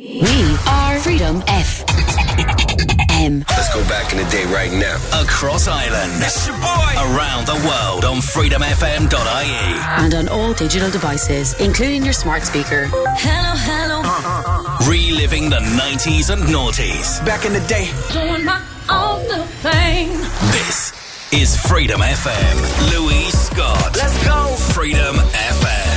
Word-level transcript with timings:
We 0.00 0.56
are 0.66 0.98
Freedom 1.00 1.42
FM. 1.42 3.44
Let's 3.50 3.74
go 3.74 3.82
back 3.86 4.10
in 4.12 4.16
the 4.16 4.24
day 4.30 4.46
right 4.46 4.72
now. 4.72 4.96
Across 5.20 5.68
Ireland. 5.68 6.22
It's 6.24 6.46
your 6.46 6.56
boy. 6.56 6.94
Around 6.96 7.46
the 7.46 7.56
world 7.68 8.06
on 8.06 8.22
freedomfm.ie. 8.22 10.02
And 10.02 10.14
on 10.14 10.28
all 10.28 10.54
digital 10.54 10.90
devices, 10.90 11.52
including 11.60 12.02
your 12.02 12.14
smart 12.14 12.44
speaker. 12.44 12.86
Hello, 13.18 13.52
hello. 13.58 14.00
Reliving 14.90 15.50
the 15.50 15.58
90s 15.60 16.30
and 16.32 16.44
noughties. 16.44 17.22
Back 17.26 17.44
in 17.44 17.52
the 17.52 17.60
day. 17.68 17.90
Doing 18.10 18.46
my 18.46 18.62
own 18.88 19.20
little 19.28 19.44
thing. 19.60 20.16
This 20.50 20.94
is 21.30 21.58
Freedom 21.58 22.00
FM. 22.00 22.56
Louise 22.98 23.38
Scott. 23.38 23.98
Let's 23.98 24.16
go. 24.24 24.46
Freedom 24.72 25.16
FM. 25.16 25.89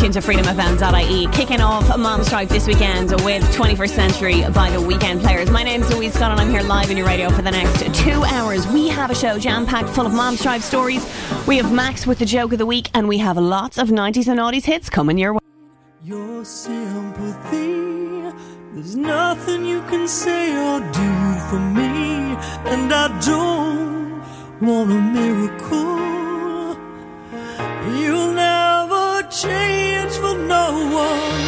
Tuned 0.00 0.14
to 0.14 0.20
freedomfm.ie. 0.20 1.26
Kicking 1.26 1.60
off 1.60 1.84
Momstrife 1.98 2.48
this 2.48 2.66
weekend 2.66 3.10
with 3.22 3.42
21st 3.54 3.90
Century 3.90 4.42
by 4.54 4.70
the 4.70 4.80
Weekend 4.80 5.20
Players. 5.20 5.50
My 5.50 5.62
name's 5.62 5.92
Louise 5.92 6.14
Scott 6.14 6.30
and 6.30 6.40
I'm 6.40 6.48
here 6.48 6.62
live 6.62 6.90
in 6.90 6.96
your 6.96 7.06
radio 7.06 7.28
for 7.28 7.42
the 7.42 7.50
next 7.50 7.94
two 7.94 8.24
hours. 8.24 8.66
We 8.68 8.88
have 8.88 9.10
a 9.10 9.14
show 9.14 9.38
jam-packed 9.38 9.90
full 9.90 10.06
of 10.06 10.12
Momstrife 10.12 10.62
stories. 10.62 11.04
We 11.46 11.58
have 11.58 11.70
Max 11.70 12.06
with 12.06 12.18
the 12.18 12.24
joke 12.24 12.52
of 12.52 12.58
the 12.58 12.64
week 12.64 12.88
and 12.94 13.08
we 13.08 13.18
have 13.18 13.36
lots 13.36 13.76
of 13.76 13.90
90s 13.90 14.26
and 14.26 14.40
noughties 14.40 14.64
hits 14.64 14.88
coming 14.88 15.18
your 15.18 15.34
way. 15.34 15.40
Your 16.02 16.46
sympathy, 16.46 18.32
there's 18.72 18.96
nothing 18.96 19.66
you 19.66 19.82
can 19.82 20.08
say 20.08 20.56
or 20.56 20.80
do 20.80 21.40
for 21.50 21.60
me, 21.60 22.36
and 22.72 22.90
I 22.90 23.20
don't 23.20 24.22
want 24.62 24.90
a 24.92 24.98
miracle. 24.98 26.00
You'll 27.98 28.32
never 28.32 28.69
change 29.30 30.12
for 30.14 30.34
no 30.34 30.72
one, 30.90 31.46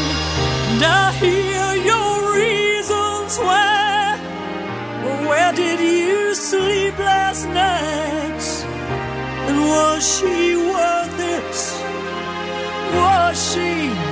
and 0.70 0.82
I 0.84 1.12
hear 1.18 1.74
your 1.90 2.32
reasons 2.32 3.38
why. 3.38 4.18
Where 5.26 5.52
did 5.52 5.80
you 5.80 6.34
sleep 6.34 6.96
last 6.96 7.46
night? 7.46 8.42
And 9.48 9.58
was 9.68 10.00
she 10.16 10.56
worth 10.56 11.18
it? 11.36 11.54
Was 12.94 13.52
she? 13.52 14.11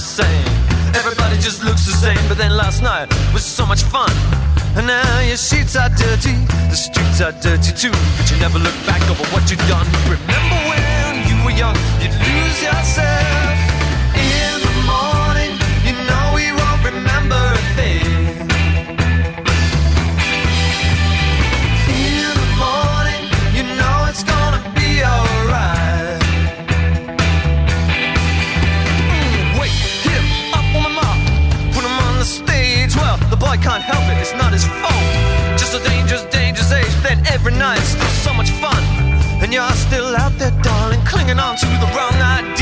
the 0.00 0.24
same. 0.24 0.46
Everybody 0.96 1.36
just 1.36 1.62
looks 1.62 1.84
the 1.84 1.92
same, 1.92 2.22
but 2.26 2.38
then 2.38 2.56
last 2.56 2.82
night 2.82 3.08
was 3.34 3.44
so 3.44 3.66
much 3.66 3.82
fun. 3.82 4.10
And 4.76 4.86
now 4.86 5.20
your 5.20 5.36
sheets 5.36 5.76
are 5.76 5.90
dirty, 5.90 6.36
the 6.72 6.76
streets 6.76 7.20
are 7.20 7.32
dirty 7.32 7.72
too. 7.72 7.92
But 8.16 8.30
you 8.30 8.38
never 8.38 8.58
look 8.58 8.78
back 8.86 9.02
over 9.10 9.24
what 9.32 9.50
you've 9.50 9.66
done. 9.68 9.86
Remember 10.08 10.58
when 10.70 11.28
you 11.28 11.36
were 11.44 11.56
young, 11.62 11.76
you'd 12.00 12.16
lose 12.16 12.62
yourself. 12.62 13.49
night, 37.60 37.84
still 37.84 38.08
so 38.24 38.32
much 38.32 38.50
fun. 38.52 38.82
And 39.42 39.52
you're 39.52 39.76
still 39.86 40.16
out 40.16 40.32
there, 40.38 40.50
darling, 40.62 41.00
clinging 41.04 41.38
on 41.38 41.56
to 41.56 41.66
the 41.66 41.88
wrong 41.94 42.14
idea. 42.14 42.59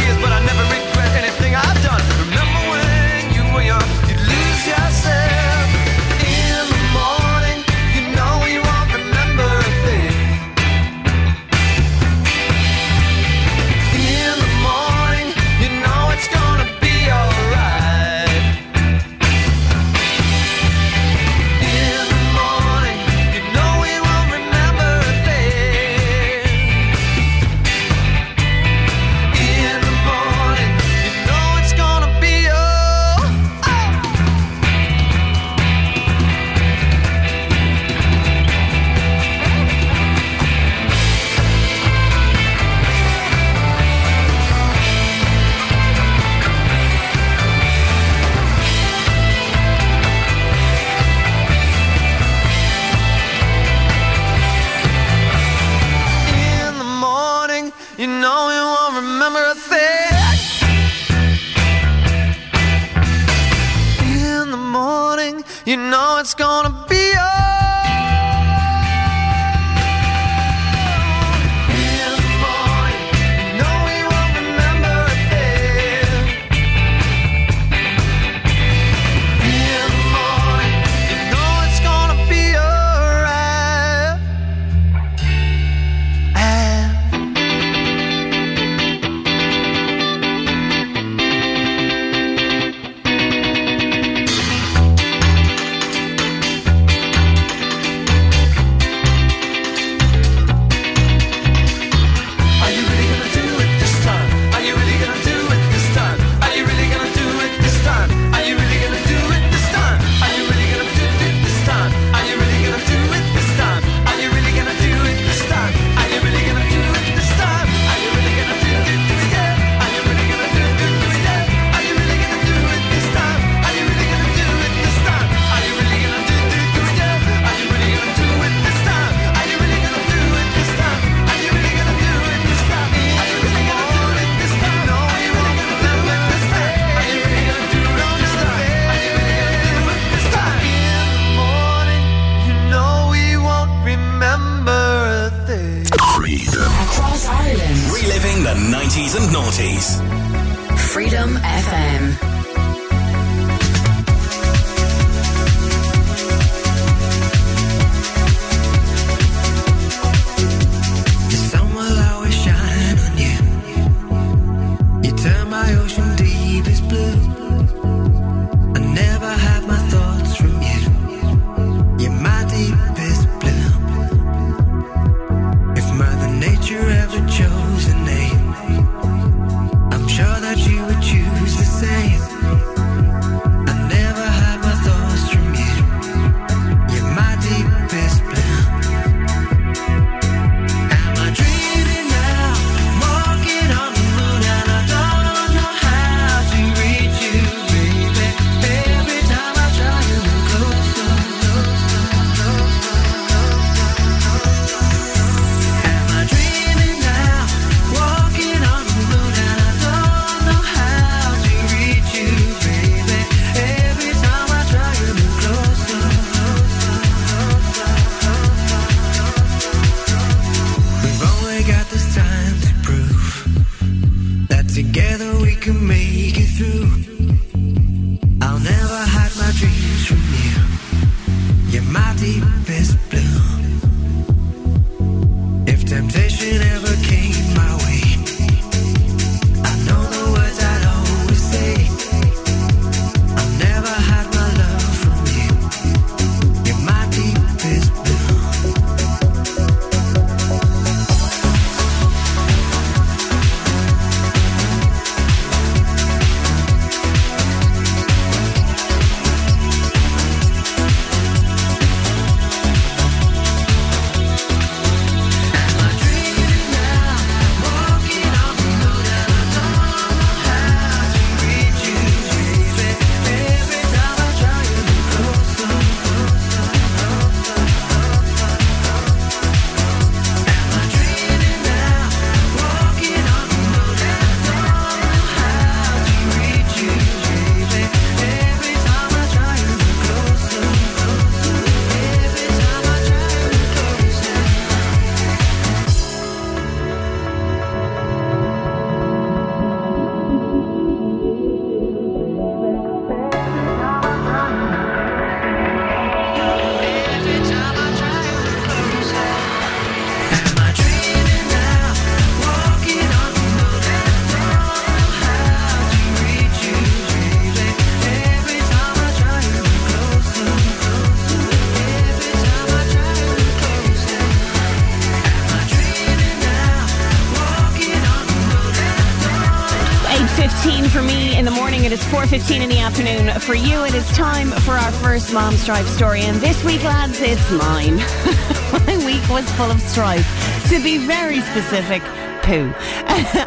For 333.49 333.55
you. 333.55 333.83
It 333.85 333.95
is 333.95 334.07
time 334.11 334.51
for 334.51 334.73
our 334.73 334.93
first 334.93 335.33
mom 335.33 335.55
strife 335.55 335.89
story, 335.89 336.21
and 336.21 336.37
this 336.37 336.63
week, 336.65 336.85
lads, 336.85 337.19
it's 337.19 337.51
mine. 337.51 337.97
My 338.87 339.03
week 339.07 339.27
was 339.31 339.51
full 339.53 339.71
of 339.71 339.81
strife. 339.81 340.27
To 340.69 340.79
be 340.83 340.99
very 340.99 341.41
specific, 341.41 342.03
poo. 342.43 342.71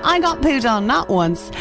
I 0.04 0.18
got 0.20 0.42
pooed 0.42 0.68
on 0.68 0.88
not 0.88 1.08
once, 1.08 1.52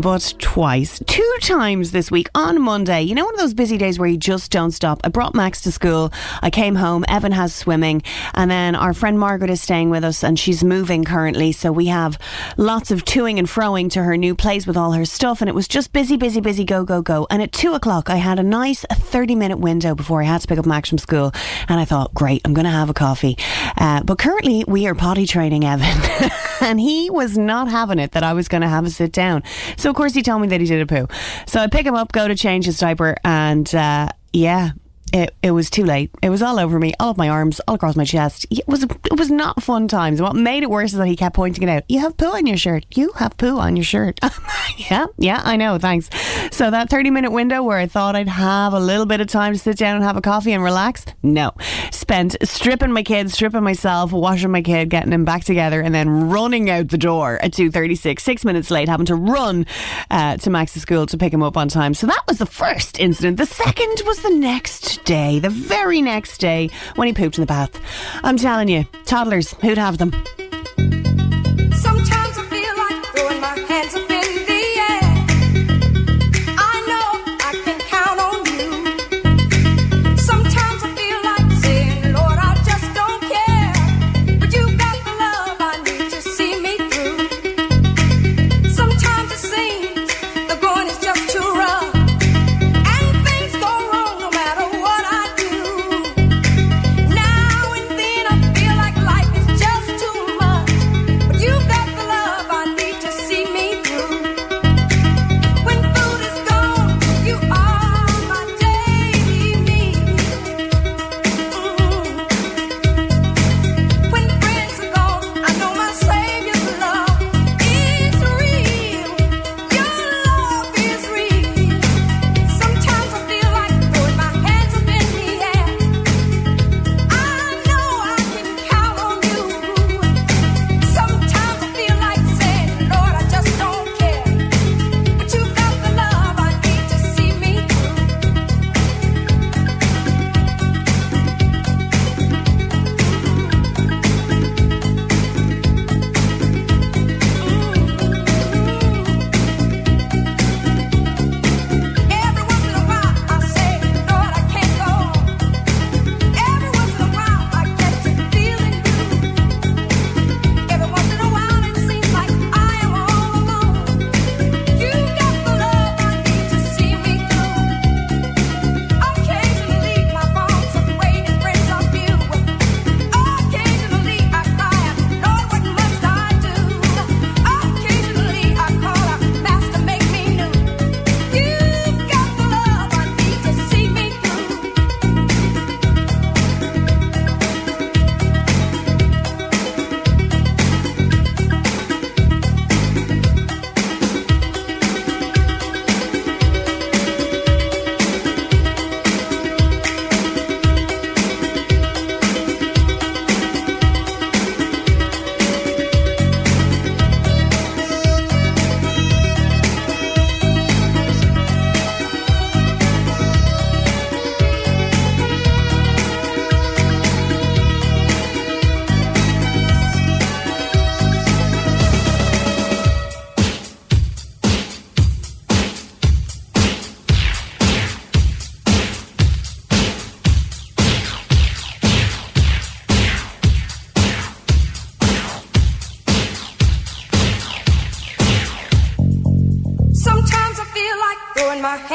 but 0.00 0.34
twice. 0.38 1.00
Two 1.06 1.36
times 1.40 1.90
this 1.92 2.10
week 2.10 2.28
on 2.34 2.60
Monday. 2.60 3.02
You 3.02 3.14
know, 3.14 3.24
one 3.24 3.34
of 3.34 3.40
those 3.40 3.54
busy 3.54 3.76
days 3.76 3.98
where 3.98 4.08
you 4.08 4.16
just 4.16 4.50
don't 4.50 4.70
stop. 4.70 5.00
I 5.04 5.08
brought 5.08 5.34
Max 5.34 5.60
to 5.62 5.72
school. 5.72 6.12
I 6.42 6.50
came 6.50 6.74
home. 6.74 7.04
Evan 7.08 7.32
has 7.32 7.54
swimming. 7.54 8.02
And 8.34 8.50
then 8.50 8.74
our 8.74 8.94
friend 8.94 9.18
Margaret 9.18 9.50
is 9.50 9.62
staying 9.62 9.90
with 9.90 10.04
us 10.04 10.22
and 10.22 10.38
she's 10.38 10.64
moving 10.64 11.04
currently. 11.04 11.52
So 11.52 11.72
we 11.72 11.86
have 11.86 12.18
lots 12.56 12.90
of 12.90 13.04
toing 13.04 13.38
and 13.38 13.48
froing 13.48 13.90
to 13.90 14.02
her 14.02 14.16
new 14.16 14.34
place 14.34 14.66
with 14.66 14.76
all 14.76 14.92
her 14.92 15.04
stuff. 15.04 15.40
And 15.40 15.48
it 15.48 15.54
was 15.54 15.68
just 15.68 15.92
busy, 15.92 16.16
busy, 16.16 16.40
busy, 16.40 16.64
go, 16.64 16.84
go, 16.84 17.02
go. 17.02 17.26
And 17.30 17.42
at 17.42 17.52
two 17.52 17.74
o'clock, 17.74 18.10
I 18.10 18.16
had 18.16 18.38
a 18.38 18.42
nice 18.42 18.84
30 18.90 19.34
minute 19.34 19.58
window 19.58 19.94
before 19.94 20.22
I 20.22 20.26
had 20.26 20.40
to 20.40 20.46
pick 20.46 20.58
up 20.58 20.66
Max 20.66 20.88
from 20.88 20.98
school. 20.98 21.32
And 21.68 21.80
I 21.80 21.84
thought, 21.84 22.14
great, 22.14 22.42
I'm 22.44 22.54
going 22.54 22.64
to 22.64 22.70
have 22.70 22.90
a 22.90 22.94
coffee. 22.94 23.36
Uh, 23.84 24.02
but 24.02 24.16
currently, 24.16 24.64
we 24.66 24.86
are 24.86 24.94
potty 24.94 25.26
training 25.26 25.62
Evan. 25.62 26.30
and 26.62 26.80
he 26.80 27.10
was 27.10 27.36
not 27.36 27.68
having 27.68 27.98
it 27.98 28.12
that 28.12 28.22
I 28.22 28.32
was 28.32 28.48
going 28.48 28.62
to 28.62 28.68
have 28.68 28.86
a 28.86 28.90
sit 28.90 29.12
down. 29.12 29.42
So, 29.76 29.90
of 29.90 29.96
course, 29.96 30.14
he 30.14 30.22
told 30.22 30.40
me 30.40 30.48
that 30.48 30.60
he 30.62 30.66
did 30.66 30.80
a 30.80 30.86
poo. 30.86 31.06
So 31.46 31.60
I 31.60 31.66
pick 31.66 31.84
him 31.84 31.94
up, 31.94 32.10
go 32.10 32.26
to 32.26 32.34
change 32.34 32.64
his 32.64 32.78
diaper, 32.78 33.14
and 33.24 33.72
uh, 33.74 34.08
yeah. 34.32 34.70
It, 35.14 35.32
it 35.44 35.52
was 35.52 35.70
too 35.70 35.84
late. 35.84 36.10
It 36.22 36.30
was 36.30 36.42
all 36.42 36.58
over 36.58 36.76
me, 36.76 36.92
all 36.98 37.10
up 37.10 37.16
my 37.16 37.28
arms, 37.28 37.60
all 37.68 37.76
across 37.76 37.94
my 37.94 38.04
chest. 38.04 38.46
It 38.50 38.66
was 38.66 38.82
it 38.82 39.16
was 39.16 39.30
not 39.30 39.62
fun 39.62 39.86
times. 39.86 40.20
What 40.20 40.34
made 40.34 40.64
it 40.64 40.70
worse 40.70 40.92
is 40.92 40.98
that 40.98 41.06
he 41.06 41.14
kept 41.14 41.36
pointing 41.36 41.62
it 41.62 41.70
out. 41.70 41.84
You 41.88 42.00
have 42.00 42.16
poo 42.16 42.34
on 42.34 42.46
your 42.46 42.56
shirt. 42.56 42.84
You 42.96 43.12
have 43.12 43.36
poo 43.36 43.58
on 43.60 43.76
your 43.76 43.84
shirt. 43.84 44.18
yeah, 44.90 45.06
yeah, 45.16 45.40
I 45.44 45.54
know. 45.54 45.78
Thanks. 45.78 46.10
So 46.50 46.68
that 46.68 46.90
thirty 46.90 47.10
minute 47.10 47.30
window 47.30 47.62
where 47.62 47.78
I 47.78 47.86
thought 47.86 48.16
I'd 48.16 48.26
have 48.26 48.72
a 48.72 48.80
little 48.80 49.06
bit 49.06 49.20
of 49.20 49.28
time 49.28 49.52
to 49.52 49.58
sit 49.58 49.78
down 49.78 49.94
and 49.94 50.04
have 50.04 50.16
a 50.16 50.20
coffee 50.20 50.50
and 50.50 50.64
relax. 50.64 51.04
No, 51.22 51.52
spent 51.92 52.34
stripping 52.42 52.90
my 52.90 53.04
kid, 53.04 53.30
stripping 53.30 53.62
myself, 53.62 54.10
washing 54.10 54.50
my 54.50 54.62
kid, 54.62 54.90
getting 54.90 55.12
him 55.12 55.24
back 55.24 55.44
together, 55.44 55.80
and 55.80 55.94
then 55.94 56.28
running 56.28 56.68
out 56.70 56.88
the 56.88 56.98
door 56.98 57.38
at 57.40 57.52
two 57.52 57.70
thirty 57.70 57.94
six. 57.94 58.24
Six 58.24 58.44
minutes 58.44 58.68
late, 58.68 58.88
having 58.88 59.06
to 59.06 59.14
run 59.14 59.64
uh, 60.10 60.38
to 60.38 60.50
Max's 60.50 60.82
school 60.82 61.06
to 61.06 61.16
pick 61.16 61.32
him 61.32 61.44
up 61.44 61.56
on 61.56 61.68
time. 61.68 61.94
So 61.94 62.08
that 62.08 62.24
was 62.26 62.38
the 62.38 62.46
first 62.46 62.98
incident. 62.98 63.36
The 63.36 63.46
second 63.46 64.02
was 64.04 64.20
the 64.20 64.30
next 64.30 65.03
day, 65.04 65.38
the 65.38 65.50
very 65.50 66.02
next 66.02 66.38
day 66.38 66.70
when 66.96 67.06
he 67.06 67.14
pooped 67.14 67.38
in 67.38 67.42
the 67.42 67.46
bath. 67.46 67.80
I'm 68.22 68.36
telling 68.36 68.68
you, 68.68 68.84
toddlers, 69.04 69.54
who'd 69.54 69.78
have 69.78 69.98
them? 69.98 70.12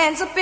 ends 0.10 0.22
up 0.24 0.38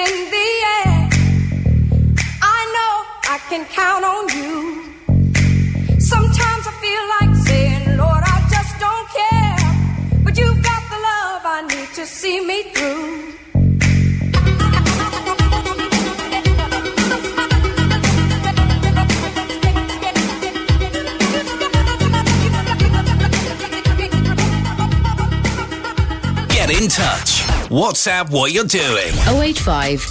touch. 26.98 27.44
WhatsApp 27.70 28.32
what 28.32 28.54
you're 28.54 28.64
doing. 28.64 29.14
085 29.28 30.10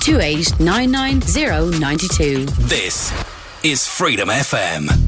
92. 1.80 2.46
This 2.46 3.12
is 3.64 3.88
Freedom 3.88 4.28
FM. 4.28 5.05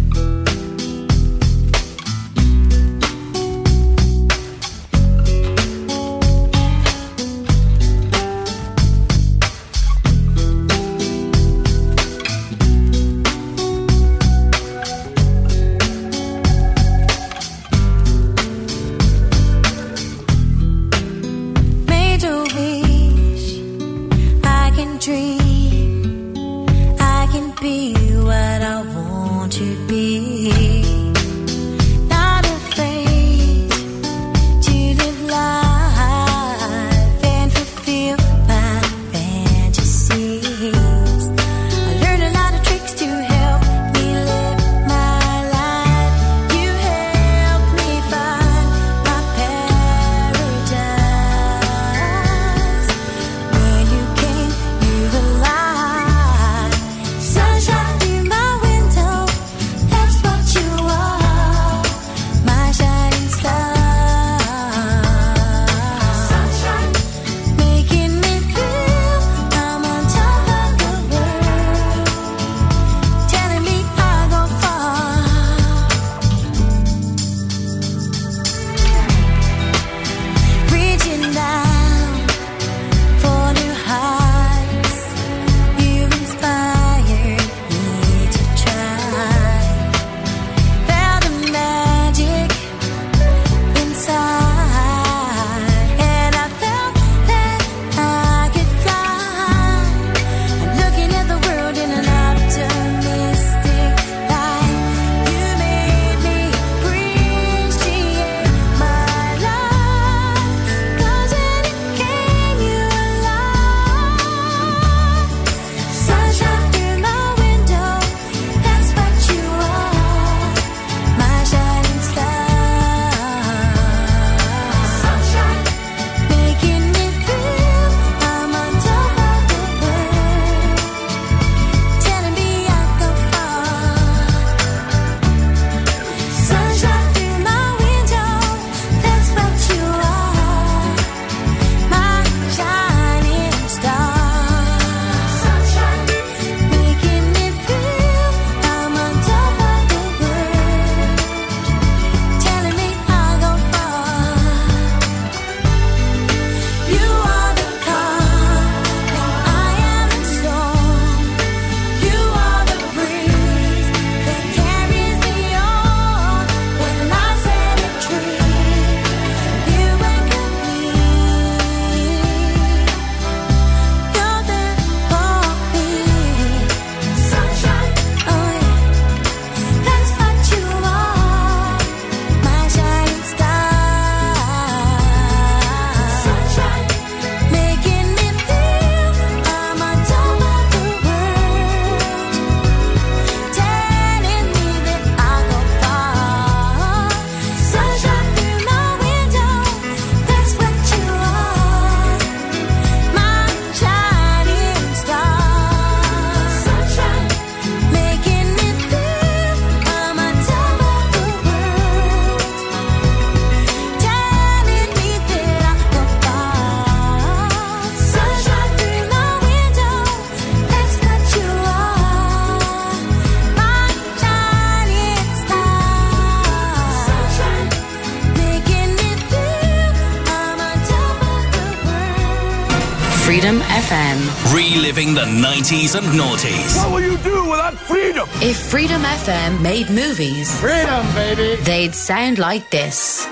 FM. 233.89 234.19
Reliving 234.55 235.15
the 235.15 235.23
90s 235.23 235.97
and 235.97 236.07
noughties. 236.09 236.77
What 236.77 236.93
will 236.93 237.01
you 237.01 237.17
do 237.19 237.49
without 237.49 237.75
freedom? 237.75 238.29
If 238.43 238.59
Freedom 238.59 239.01
FM 239.01 239.63
made 239.63 239.89
movies, 239.89 240.61
freedom, 240.61 241.07
baby, 241.15 241.57
they'd 241.63 241.95
sound 241.95 242.39
like 242.39 242.69
this. 242.71 243.27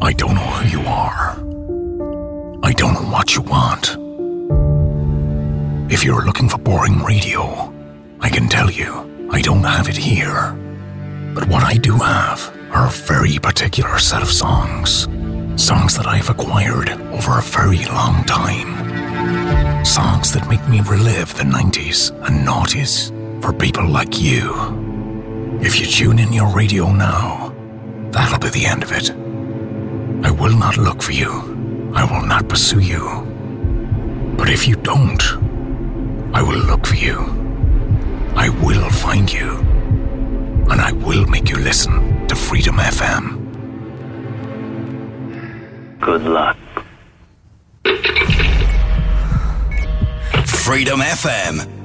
I 0.00 0.12
don't 0.16 0.36
know 0.36 0.50
who 0.58 0.78
you 0.78 0.86
are. 0.86 1.36
I 2.62 2.72
don't 2.72 2.94
know 2.94 3.10
what 3.10 3.34
you 3.34 3.42
want. 3.42 3.96
If 5.92 6.04
you're 6.04 6.24
looking 6.24 6.48
for 6.48 6.58
boring 6.58 7.02
radio, 7.02 7.72
I 8.20 8.30
can 8.30 8.48
tell 8.48 8.70
you 8.70 9.28
I 9.32 9.40
don't 9.42 9.64
have 9.64 9.88
it 9.88 9.96
here. 9.96 10.54
But 11.34 11.48
what 11.48 11.64
I 11.64 11.74
do 11.74 11.94
have 11.94 12.57
are 12.70 12.86
a 12.86 12.90
very 12.90 13.38
particular 13.38 13.98
set 13.98 14.22
of 14.22 14.30
songs. 14.30 15.08
Songs 15.56 15.96
that 15.96 16.06
I've 16.06 16.30
acquired 16.30 16.90
over 17.12 17.38
a 17.38 17.42
very 17.42 17.84
long 17.86 18.24
time. 18.24 19.84
Songs 19.84 20.32
that 20.32 20.48
make 20.48 20.66
me 20.68 20.80
relive 20.80 21.34
the 21.36 21.44
90s 21.44 22.10
and 22.26 22.46
noughties 22.46 23.10
for 23.42 23.52
people 23.52 23.86
like 23.88 24.20
you. 24.20 24.52
If 25.60 25.80
you 25.80 25.86
tune 25.86 26.18
in 26.18 26.32
your 26.32 26.54
radio 26.54 26.92
now, 26.92 27.54
that'll 28.10 28.38
be 28.38 28.50
the 28.50 28.66
end 28.66 28.82
of 28.82 28.92
it. 28.92 29.10
I 30.26 30.30
will 30.30 30.56
not 30.56 30.76
look 30.76 31.02
for 31.02 31.12
you. 31.12 31.92
I 31.94 32.04
will 32.04 32.26
not 32.26 32.48
pursue 32.48 32.80
you. 32.80 33.24
But 34.36 34.50
if 34.50 34.68
you 34.68 34.76
don't, 34.76 35.22
I 36.34 36.42
will 36.42 36.58
look 36.58 36.86
for 36.86 36.96
you. 36.96 37.18
I 38.36 38.50
will 38.62 38.88
find 38.90 39.32
you. 39.32 39.67
And 40.70 40.80
I 40.80 40.92
will 40.92 41.26
make 41.26 41.48
you 41.48 41.56
listen 41.56 42.26
to 42.28 42.34
Freedom 42.36 42.76
FM. 42.76 43.38
Good 46.00 46.22
luck. 46.22 46.56
Freedom 50.46 51.00
FM. 51.00 51.77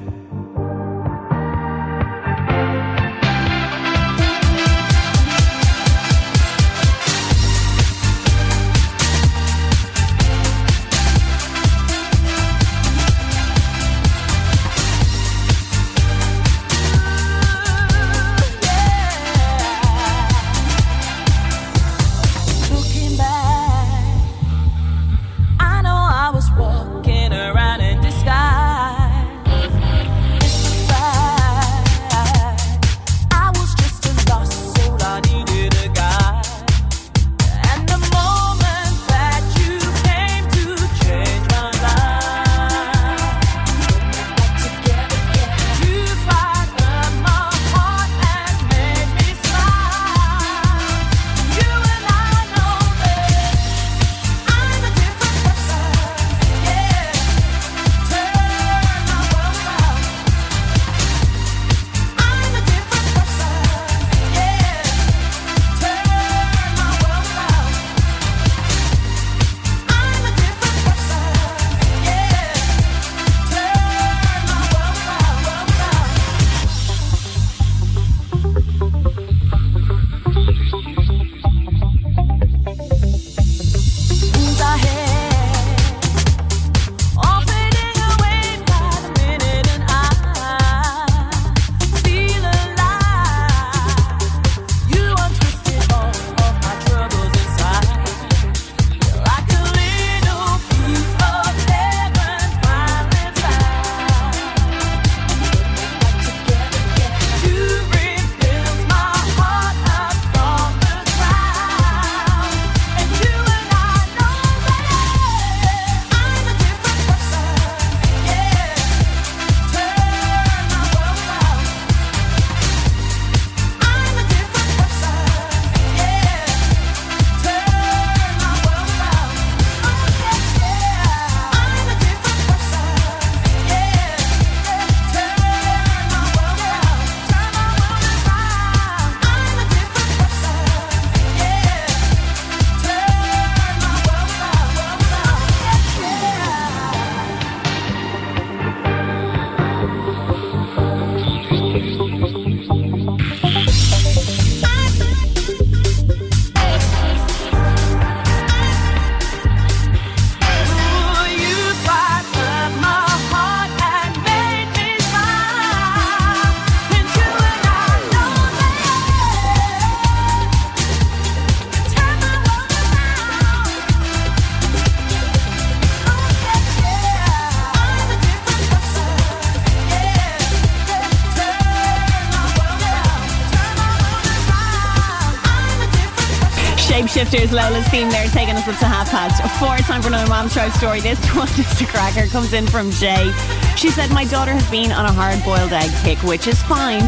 Shapeshifters, 187.24 187.52
Lola's 187.52 187.86
theme 187.88 188.10
there, 188.10 188.26
taking 188.28 188.54
us 188.54 188.68
up 188.68 188.78
to 188.78 188.84
half 188.84 189.10
past 189.10 189.40
four. 189.58 189.76
Time 189.78 190.02
for 190.02 190.08
another 190.08 190.30
Momstrife 190.30 190.74
story. 190.74 191.00
This 191.00 191.18
one 191.34 191.48
is 191.48 191.80
a 191.80 191.86
cracker. 191.86 192.26
Comes 192.28 192.52
in 192.52 192.66
from 192.66 192.90
Jay. 192.90 193.32
She 193.76 193.90
said, 193.90 194.10
My 194.10 194.24
daughter 194.24 194.52
has 194.52 194.68
been 194.70 194.92
on 194.92 195.06
a 195.06 195.12
hard 195.12 195.42
boiled 195.44 195.72
egg 195.72 195.90
kick, 196.04 196.22
which 196.22 196.46
is 196.46 196.60
fine. 196.62 197.02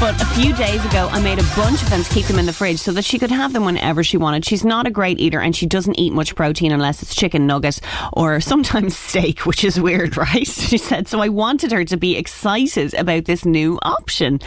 But 0.00 0.18
a 0.22 0.24
few 0.28 0.54
days 0.54 0.82
ago, 0.86 1.08
I 1.12 1.20
made 1.20 1.38
a 1.38 1.54
bunch 1.54 1.82
of 1.82 1.90
them 1.90 2.02
to 2.02 2.10
keep 2.10 2.24
them 2.24 2.38
in 2.38 2.46
the 2.46 2.54
fridge 2.54 2.78
so 2.78 2.90
that 2.92 3.04
she 3.04 3.18
could 3.18 3.30
have 3.30 3.52
them 3.52 3.66
whenever 3.66 4.02
she 4.02 4.16
wanted. 4.16 4.46
She's 4.46 4.64
not 4.64 4.86
a 4.86 4.90
great 4.90 5.20
eater 5.20 5.40
and 5.40 5.54
she 5.54 5.66
doesn't 5.66 5.98
eat 5.98 6.14
much 6.14 6.34
protein 6.34 6.72
unless 6.72 7.02
it's 7.02 7.14
chicken 7.14 7.46
nugget 7.46 7.80
or 8.14 8.40
sometimes 8.40 8.96
steak, 8.96 9.44
which 9.44 9.62
is 9.62 9.78
weird, 9.78 10.16
right? 10.16 10.46
She 10.46 10.78
said, 10.78 11.06
So 11.06 11.20
I 11.20 11.28
wanted 11.28 11.72
her 11.72 11.84
to 11.84 11.98
be 11.98 12.16
excited 12.16 12.94
about 12.94 13.26
this 13.26 13.44
new 13.44 13.78
option. 13.82 14.40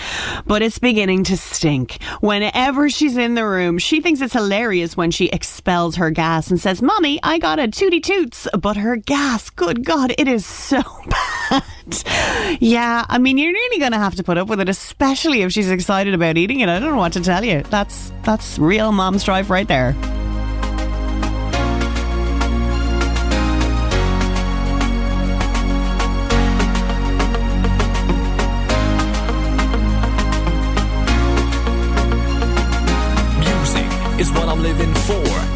But 0.47 0.63
it's 0.63 0.79
beginning 0.79 1.23
to 1.25 1.37
stink. 1.37 2.01
Whenever 2.21 2.89
she's 2.89 3.15
in 3.15 3.35
the 3.35 3.45
room, 3.45 3.77
she 3.77 4.01
thinks 4.01 4.21
it's 4.21 4.33
hilarious 4.33 4.97
when 4.97 5.11
she 5.11 5.27
expels 5.27 5.97
her 5.97 6.09
gas 6.09 6.49
and 6.49 6.59
says, 6.59 6.81
Mommy, 6.81 7.19
I 7.21 7.37
got 7.37 7.59
a 7.59 7.67
tooty 7.67 7.99
toots. 7.99 8.47
But 8.59 8.77
her 8.77 8.95
gas, 8.95 9.51
good 9.51 9.85
God, 9.85 10.15
it 10.17 10.27
is 10.27 10.47
so 10.47 10.81
bad. 11.07 11.63
Yeah, 12.59 13.05
I 13.09 13.17
mean, 13.17 13.37
you're 13.37 13.51
really 13.51 13.79
going 13.79 13.93
to 13.93 13.97
have 13.97 14.15
to 14.15 14.23
put 14.23 14.37
up 14.37 14.47
with 14.47 14.59
it, 14.59 14.69
especially 14.69 15.41
if 15.41 15.51
she's 15.51 15.71
excited 15.71 16.13
about 16.13 16.37
eating 16.37 16.59
it. 16.59 16.69
I 16.69 16.79
don't 16.79 16.91
know 16.91 16.97
what 16.97 17.13
to 17.13 17.21
tell 17.21 17.43
you. 17.43 17.63
That's 17.63 18.11
that's 18.23 18.59
real 18.59 18.91
momstrife 18.91 19.49
right 19.49 19.67
there. 19.67 19.93
Music 33.39 34.19
is 34.19 34.31
what 34.31 34.47
I'm 34.47 34.61
living 34.61 34.93
for. 34.93 35.52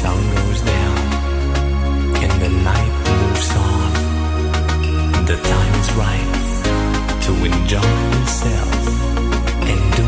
sun 0.00 0.34
goes 0.34 0.60
down 0.62 0.98
and 2.22 2.32
the 2.42 2.48
night 2.48 2.92
moves 3.08 3.50
on. 3.56 3.92
The 5.26 5.36
time 5.52 5.74
is 5.82 5.88
right 6.04 6.32
to 7.26 7.32
enjoy 7.50 7.92
yourself 8.16 8.74
and 9.70 9.80
do 9.98 10.06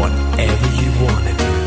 whatever 0.00 0.66
you 0.82 1.04
want 1.04 1.24
to 1.26 1.34
do. 1.44 1.59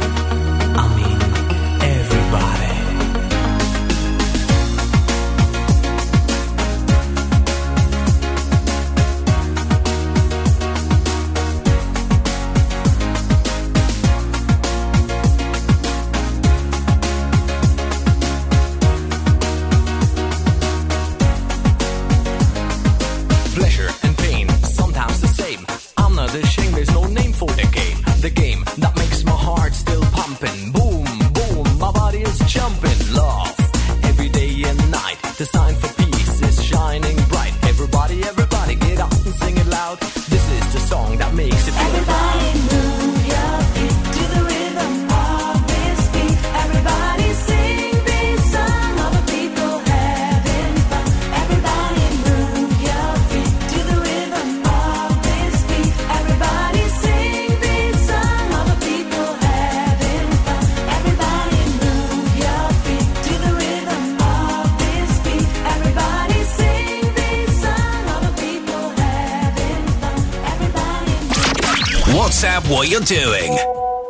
what 72.83 72.91
you're 72.91 72.99
doing. 72.99 73.57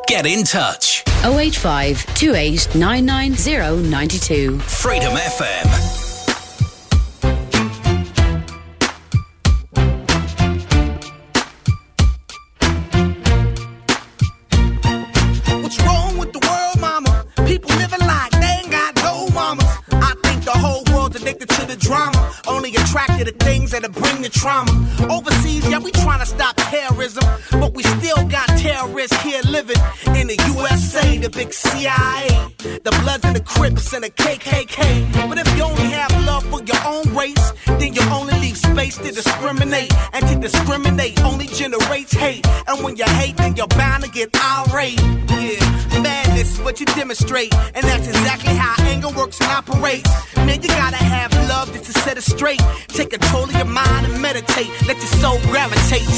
Get 0.07 0.25
in 0.25 0.43
touch. 0.43 1.03
085 1.23 2.05
28 2.15 2.75
990 2.75 3.87
92. 3.87 4.59
Freedom 4.61 5.13
FM. 5.13 5.82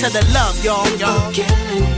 to 0.06 0.12
the 0.12 0.34
love, 0.34 0.64
y'all, 0.64 0.88
y'all. 0.98 1.95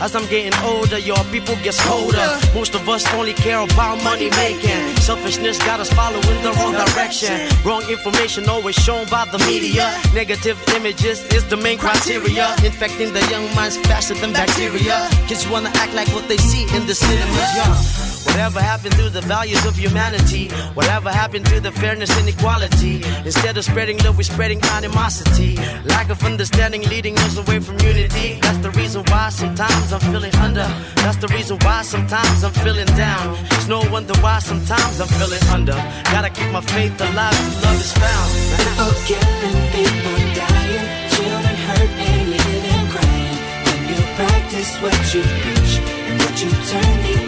As 0.00 0.14
I'm 0.14 0.26
getting 0.28 0.54
older, 0.62 0.98
y'all 0.98 1.24
people 1.32 1.56
gets 1.56 1.84
colder. 1.84 2.28
Most 2.54 2.74
of 2.74 2.88
us 2.88 3.02
only 3.14 3.32
care 3.32 3.58
about 3.58 4.02
money 4.04 4.30
making. 4.30 4.96
Selfishness 4.98 5.58
got 5.58 5.80
us 5.80 5.92
following 5.92 6.42
the 6.42 6.52
wrong 6.58 6.72
direction. 6.72 7.48
Wrong 7.64 7.82
information 7.90 8.48
always 8.48 8.76
shown 8.76 9.08
by 9.08 9.24
the 9.24 9.38
media. 9.38 9.90
Negative 10.14 10.56
images 10.76 11.24
is 11.34 11.44
the 11.48 11.56
main 11.56 11.78
criteria. 11.78 12.54
Infecting 12.64 13.12
the 13.12 13.26
young 13.28 13.52
minds 13.56 13.76
faster 13.88 14.14
than 14.14 14.32
bacteria. 14.32 15.08
Kids 15.26 15.48
wanna 15.48 15.70
act 15.74 15.94
like 15.94 16.08
what 16.14 16.28
they 16.28 16.36
see 16.36 16.62
in 16.76 16.86
the 16.86 16.94
cinema. 16.94 17.34
Yeah. 17.34 18.17
Whatever 18.28 18.60
happened 18.60 18.94
to 18.94 19.10
the 19.10 19.22
values 19.22 19.64
of 19.66 19.76
humanity? 19.76 20.48
Whatever 20.74 21.10
happened 21.10 21.46
to 21.46 21.60
the 21.60 21.72
fairness 21.72 22.10
and 22.18 22.28
equality? 22.28 23.02
Instead 23.24 23.56
of 23.56 23.64
spreading 23.64 23.98
love, 24.04 24.16
we're 24.16 24.22
spreading 24.22 24.60
animosity. 24.76 25.56
Lack 25.84 26.08
of 26.10 26.22
understanding 26.22 26.82
leading 26.88 27.16
us 27.18 27.36
away 27.36 27.58
from 27.60 27.78
unity. 27.80 28.38
That's 28.40 28.58
the 28.58 28.70
reason 28.70 29.02
why 29.08 29.30
sometimes 29.30 29.92
I'm 29.92 30.00
feeling 30.12 30.34
under. 30.36 30.68
That's 31.02 31.16
the 31.16 31.28
reason 31.28 31.58
why 31.62 31.82
sometimes 31.82 32.44
I'm 32.44 32.52
feeling 32.52 32.90
down. 32.96 33.36
It's 33.56 33.66
no 33.66 33.80
wonder 33.90 34.14
why 34.20 34.38
sometimes 34.38 35.00
I'm 35.00 35.08
feeling 35.18 35.42
under. 35.50 35.78
Gotta 36.12 36.30
keep 36.30 36.50
my 36.52 36.60
faith 36.60 37.00
alive 37.00 37.34
till 37.34 37.62
love 37.64 37.80
is 37.80 37.92
found. 37.92 38.28
People 38.60 38.94
killing, 39.08 39.58
people 39.76 40.18
dying, 40.36 40.86
children 41.14 41.56
hurt, 41.66 41.90
crying. 42.94 43.36
When 43.66 43.80
you 43.90 44.00
practice 44.16 44.70
what 44.82 44.98
you 45.14 45.22
preach 45.42 45.72
and 46.08 46.16
what 46.20 46.34
you 46.42 46.50
turn 46.70 46.96
the 47.06 47.27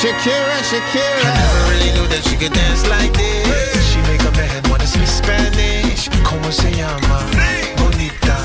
Shakira, 0.00 0.56
Shakira. 0.70 1.20
I 1.24 1.32
never 1.40 1.60
really 1.70 1.90
knew 1.96 2.06
that 2.08 2.22
she 2.28 2.36
could 2.36 2.52
dance 2.52 2.86
like 2.88 3.12
this. 3.14 3.84
She 3.90 4.00
make 4.10 4.22
a 4.22 4.32
man 4.36 4.62
wanna 4.70 4.86
speak 4.86 5.06
Spanish. 5.06 6.08
Como 6.24 6.50
se 6.50 6.70
llama? 6.72 7.18
Bonita. 7.78 8.36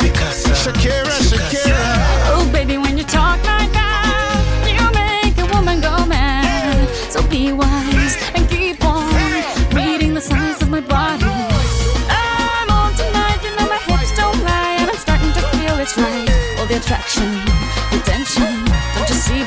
Picasa. 0.00 0.52
Shakira, 0.54 1.16
Shakira. 1.30 1.80
Oh, 2.34 2.48
baby, 2.52 2.76
when 2.76 2.98
you 2.98 3.04
talk 3.04 3.38
like 3.46 3.72
that, 3.72 4.68
you 4.68 4.84
make 4.92 5.38
a 5.38 5.46
woman 5.54 5.80
go 5.80 6.04
mad. 6.04 6.88
So 7.10 7.22
be 7.28 7.52
wise 7.52 8.16
and 8.34 8.48
keep 8.50 8.84
on 8.84 9.08
reading 9.72 10.12
the 10.14 10.20
signs 10.20 10.60
of 10.60 10.68
my 10.68 10.80
body. 10.80 11.24
I'm 12.10 12.68
on 12.70 12.92
tonight, 12.94 13.40
you 13.44 13.50
know 13.56 13.66
my 13.66 13.80
hips 13.88 14.12
don't 14.14 14.40
lie, 14.44 14.76
and 14.80 14.90
I'm 14.90 14.96
starting 14.96 15.32
to 15.32 15.42
feel 15.56 15.78
it's 15.78 15.96
right. 15.96 16.28
All 16.58 16.66
the 16.66 16.76
attraction, 16.76 17.30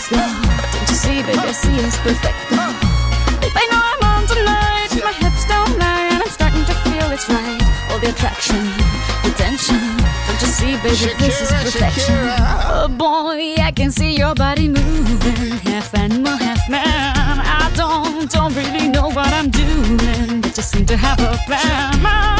Real 0.00 0.08
slow. 0.08 0.42
Don't 0.72 0.88
you 0.88 0.94
see, 0.94 1.22
baby, 1.22 1.38
I 1.38 1.52
see 1.52 1.76
it's 1.76 1.98
perfect. 1.98 2.36
Babe, 3.40 3.56
I 3.56 3.66
know 3.70 3.82
I'm 3.92 4.02
on 4.12 4.22
tonight, 4.26 4.90
my 5.04 5.12
hips 5.12 5.44
don't 5.46 5.78
lie, 5.78 6.08
and 6.12 6.22
I'm 6.22 6.28
starting 6.28 6.64
to 6.64 6.74
feel 6.84 7.10
it's 7.10 7.28
right. 7.28 7.60
All 7.90 7.98
the 7.98 8.10
attraction, 8.10 8.62
the 9.24 9.32
tension. 9.36 9.80
Don't 10.26 10.40
you 10.40 10.48
see, 10.48 10.76
baby, 10.84 11.14
this 11.18 11.40
is 11.42 11.50
perfection. 11.50 12.14
Oh 12.72 12.88
boy, 12.88 13.56
I 13.60 13.72
can 13.74 13.90
see 13.90 14.16
your 14.16 14.34
body 14.34 14.68
moving, 14.68 15.58
half 15.68 15.94
animal, 15.94 16.36
half 16.36 16.68
man. 16.68 16.84
I 16.86 17.70
don't, 17.74 18.30
don't 18.30 18.54
really 18.54 18.88
know 18.88 19.08
what 19.08 19.32
I'm 19.32 19.50
doing, 19.50 20.40
but 20.40 20.54
just 20.54 20.70
seem 20.70 20.86
to 20.86 20.96
have 20.96 21.20
a 21.20 21.36
plan. 21.46 22.39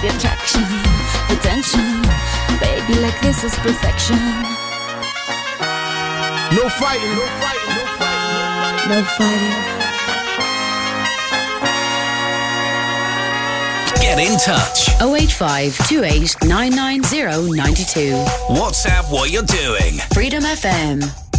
The 0.00 0.08
attraction, 0.08 0.62
the 1.28 1.36
tension. 1.42 2.00
Baby, 2.58 3.00
like 3.00 3.20
this 3.20 3.44
is 3.44 3.54
perfection. 3.56 4.16
No 6.56 6.68
fighting. 6.70 7.12
No 7.14 7.26
fighting. 7.38 7.74
No 7.76 7.84
fighting. 7.98 8.88
No 8.88 9.04
fighting. 9.18 9.80
Get 14.00 14.18
in 14.18 14.38
touch. 14.38 14.88
085 15.02 15.76
28 15.86 16.36
990 16.44 17.56
92. 17.56 18.14
WhatsApp 18.48 19.12
what 19.12 19.30
you're 19.30 19.42
doing. 19.42 19.98
Freedom 20.14 20.42
FM. 20.42 21.29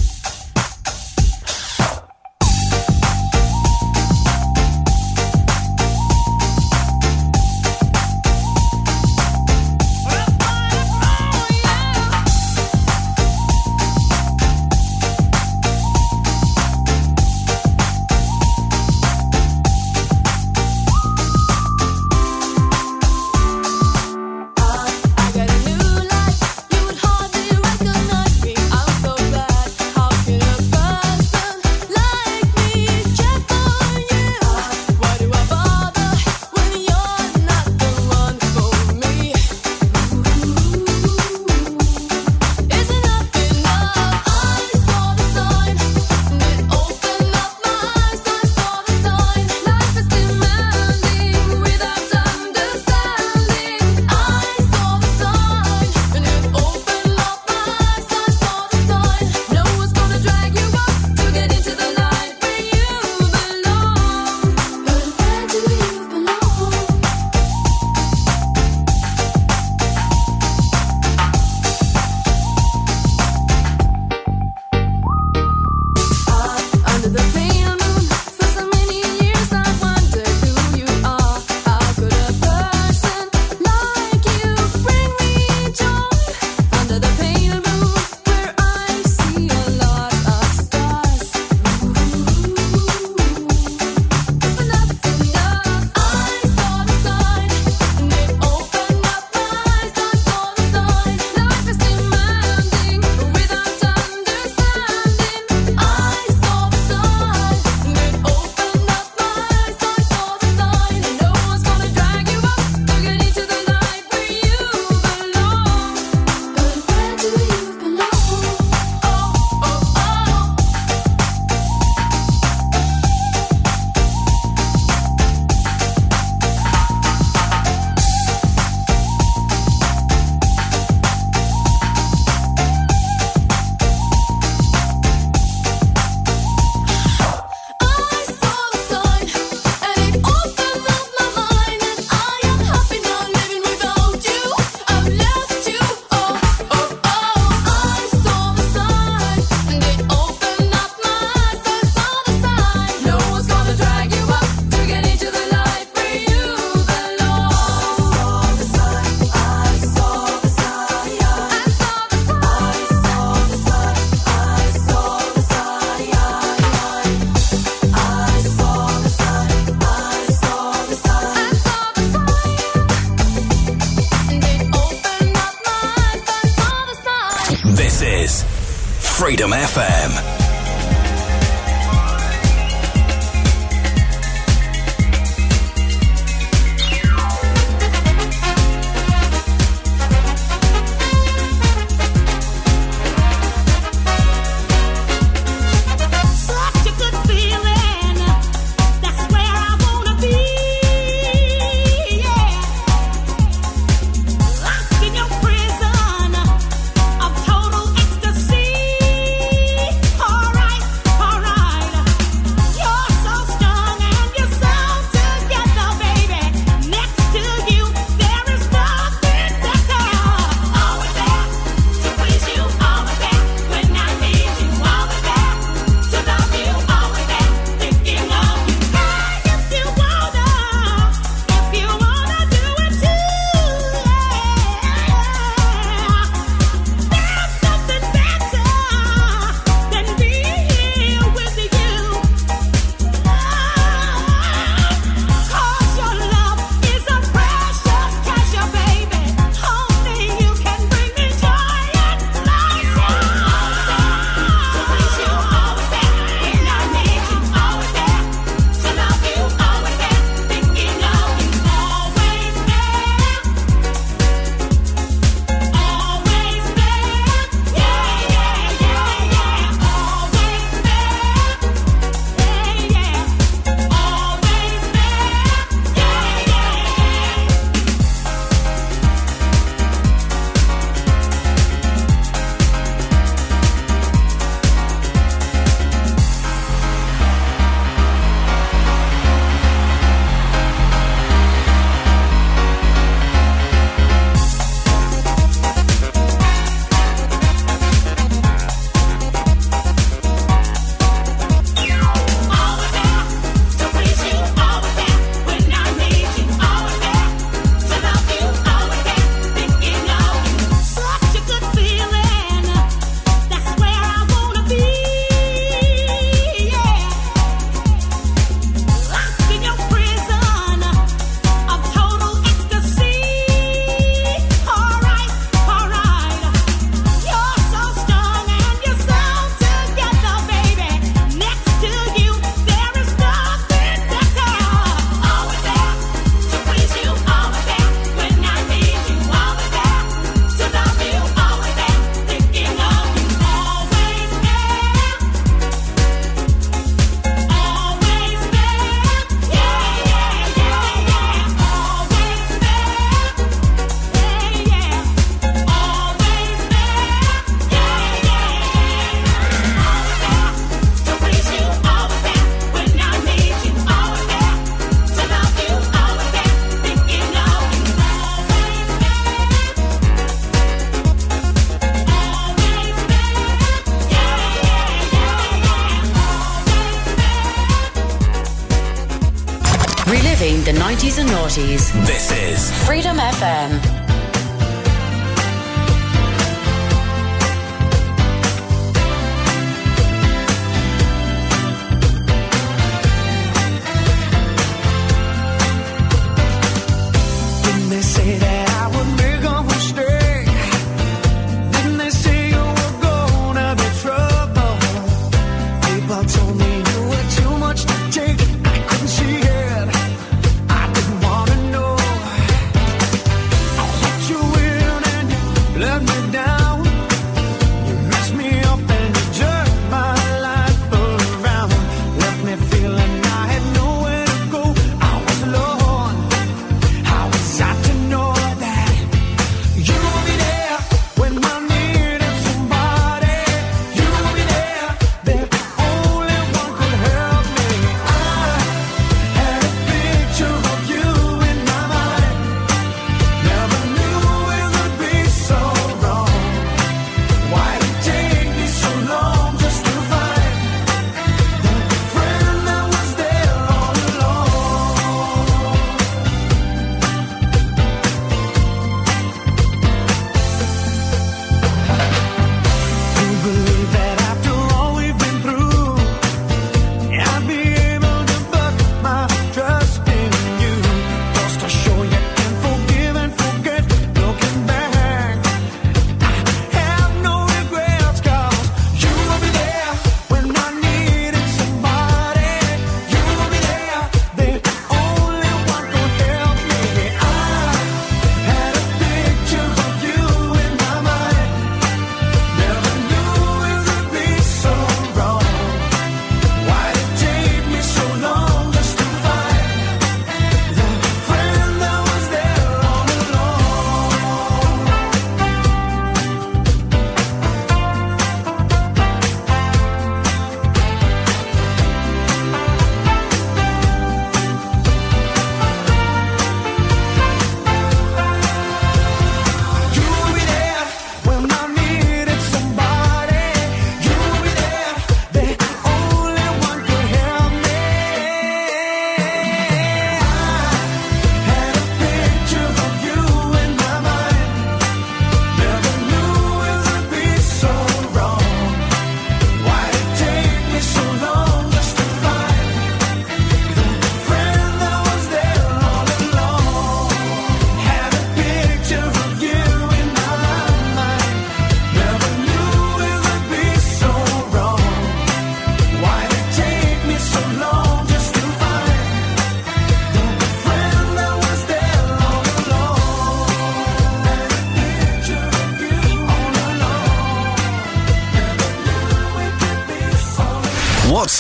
FM. 383.42 383.81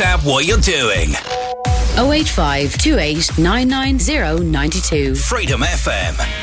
WhatsApp 0.01 0.25
what 0.25 0.45
you're 0.45 0.57
doing. 0.57 1.09
085 1.95 2.75
28 2.81 3.37
990 3.37 4.43
92. 4.43 5.15
Freedom 5.15 5.61
FM. 5.61 6.40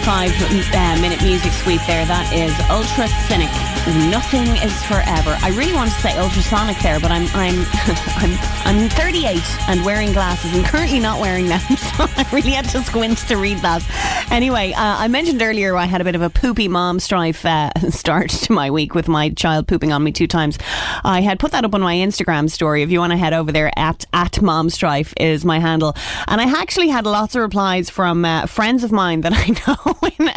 25 0.00 0.74
uh, 0.74 1.00
minute 1.00 1.22
music 1.22 1.52
sweep 1.52 1.80
there. 1.86 2.04
That 2.04 2.32
is 2.32 2.52
Ultra 2.68 3.06
Cynic. 3.28 3.53
Nothing 4.34 4.68
is 4.68 4.82
forever. 4.86 5.38
I 5.42 5.50
really 5.56 5.72
want 5.74 5.92
to 5.92 5.96
say 6.00 6.18
ultrasonic 6.18 6.76
there, 6.78 6.98
but 6.98 7.12
I'm 7.12 7.28
I'm 7.34 7.54
I'm 8.66 8.82
I'm 8.82 8.88
38 8.88 9.40
and 9.68 9.84
wearing 9.84 10.12
glasses 10.12 10.52
and 10.56 10.64
currently 10.64 10.98
not 10.98 11.20
wearing 11.20 11.46
them, 11.46 11.60
so 11.76 12.06
I 12.16 12.28
really 12.32 12.50
had 12.50 12.64
to 12.70 12.82
squint 12.82 13.18
to 13.28 13.36
read 13.36 13.58
that. 13.58 13.86
Anyway, 14.32 14.72
uh, 14.72 14.96
I 14.98 15.06
mentioned 15.06 15.40
earlier 15.40 15.76
I 15.76 15.84
had 15.84 16.00
a 16.00 16.04
bit 16.04 16.16
of 16.16 16.22
a 16.22 16.30
poopy 16.30 16.66
mom 16.66 16.98
strife 16.98 17.46
uh, 17.46 17.70
start 17.90 18.30
to 18.30 18.52
my 18.52 18.72
week 18.72 18.92
with 18.92 19.06
my 19.06 19.30
child 19.30 19.68
pooping 19.68 19.92
on 19.92 20.02
me 20.02 20.10
two 20.10 20.26
times. 20.26 20.58
I 21.04 21.20
had 21.20 21.38
put 21.38 21.52
that 21.52 21.64
up 21.64 21.72
on 21.72 21.82
my 21.82 21.94
Instagram 21.94 22.50
story. 22.50 22.82
If 22.82 22.90
you 22.90 22.98
want 22.98 23.12
to 23.12 23.16
head 23.16 23.34
over 23.34 23.52
there, 23.52 23.70
at 23.78 24.04
at 24.12 24.42
momstrife 24.42 25.14
is 25.16 25.44
my 25.44 25.60
handle, 25.60 25.94
and 26.26 26.40
I 26.40 26.60
actually 26.60 26.88
had 26.88 27.06
lots 27.06 27.36
of 27.36 27.42
replies 27.42 27.88
from 27.88 28.24
uh, 28.24 28.46
friends 28.46 28.82
of 28.82 28.90
mine 28.90 29.20
that 29.20 29.32
I 29.32 29.46
know. 29.64 29.93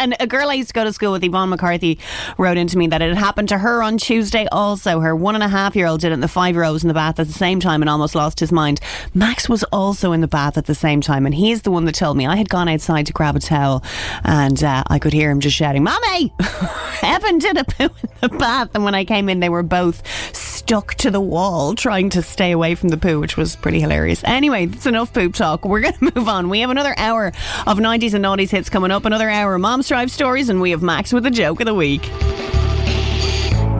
And 0.08 0.22
a 0.22 0.28
girl 0.28 0.50
I 0.50 0.54
used 0.54 0.70
to 0.70 0.74
go 0.74 0.84
to 0.84 0.94
school 0.94 1.12
with, 1.12 1.24
Yvonne 1.24 1.50
McCarthy, 1.50 2.00
wrote 2.38 2.58
into 2.58 2.78
me 2.78 2.88
that 2.88 3.02
it 3.02 3.10
had 3.10 3.18
happened 3.18 3.50
to 3.50 3.58
her 3.58 3.84
on 3.84 3.98
Tuesday. 3.98 4.48
Also, 4.52 5.00
her 5.00 5.16
one 5.16 5.36
and 5.36 5.44
a 5.44 5.48
half 5.48 5.76
year 5.76 5.88
old 5.88 6.02
did 6.02 6.12
it, 6.12 6.14
and 6.14 6.24
the 6.24 6.28
five 6.28 6.56
year 6.56 6.64
old 6.64 6.74
was 6.74 6.84
in 6.84 6.88
the 6.88 6.94
bath 6.94 7.20
at 7.20 7.28
the 7.28 7.34
same 7.34 7.60
time 7.60 7.82
and 7.82 7.90
almost 7.90 8.16
lost 8.16 8.40
his 8.40 8.52
mind. 8.52 8.80
Max 9.14 9.50
was 9.50 9.64
also 9.66 10.14
in 10.14 10.22
the 10.22 10.28
bath 10.28 10.58
at 10.58 10.66
the 10.66 10.76
same 10.76 11.02
time, 11.02 11.26
and 11.26 11.36
he's 11.36 11.64
the 11.64 11.72
one 11.72 11.86
that 11.86 11.96
told 11.96 12.16
me 12.16 12.26
I 12.26 12.38
had 12.38 12.50
gone 12.50 12.70
outside 12.70 13.06
to 13.08 13.14
grab 13.14 13.36
a 13.36 13.40
towel, 13.40 13.84
and 14.24 14.64
uh, 14.64 14.84
I 14.88 15.00
could 15.00 15.14
hear 15.14 15.30
him 15.30 15.40
just 15.40 15.56
shouting, 15.56 15.84
"Mommy, 15.84 16.34
Evan 17.04 17.40
did 17.40 17.58
a 17.58 17.66
poo 17.66 17.84
in 18.04 18.10
the 18.22 18.30
bath!" 18.30 18.70
And 18.74 18.84
when 18.84 18.96
I 18.96 19.04
came 19.04 19.28
in, 19.30 19.40
they 19.42 19.50
were 19.50 19.64
both 19.64 20.02
stuck 20.36 20.96
to 20.96 21.10
the 21.10 21.22
wall 21.22 21.76
trying 21.76 22.10
to 22.10 22.22
stay 22.22 22.52
away 22.52 22.76
from 22.76 22.90
the 22.90 22.98
poo, 22.98 23.20
which 23.20 23.38
was 23.38 23.56
pretty 23.56 23.80
hilarious. 23.80 24.22
Anyway, 24.26 24.66
that's 24.66 24.86
enough 24.86 25.14
poop 25.14 25.34
talk. 25.34 25.64
We're 25.64 25.80
going 25.80 25.94
to 26.00 26.12
move 26.16 26.28
on. 26.28 26.50
We 26.50 26.60
have 26.60 26.70
another 26.70 26.94
hour 26.98 27.28
of 27.66 27.78
90s 27.78 28.14
and 28.14 28.26
noughties 28.26 28.50
hits 28.50 28.70
coming 28.70 28.92
up, 28.92 29.06
another 29.06 29.30
hour 29.30 29.56
of 29.56 29.62
Mom's 29.62 29.88
Drive 29.98 30.12
stories, 30.12 30.48
and 30.50 30.62
we 30.62 30.70
have 30.70 30.84
Max 30.84 31.12
with 31.12 31.26
a 31.26 31.32
joke 31.32 31.60
of 31.60 31.66
the 31.66 31.74
week. 31.74 32.04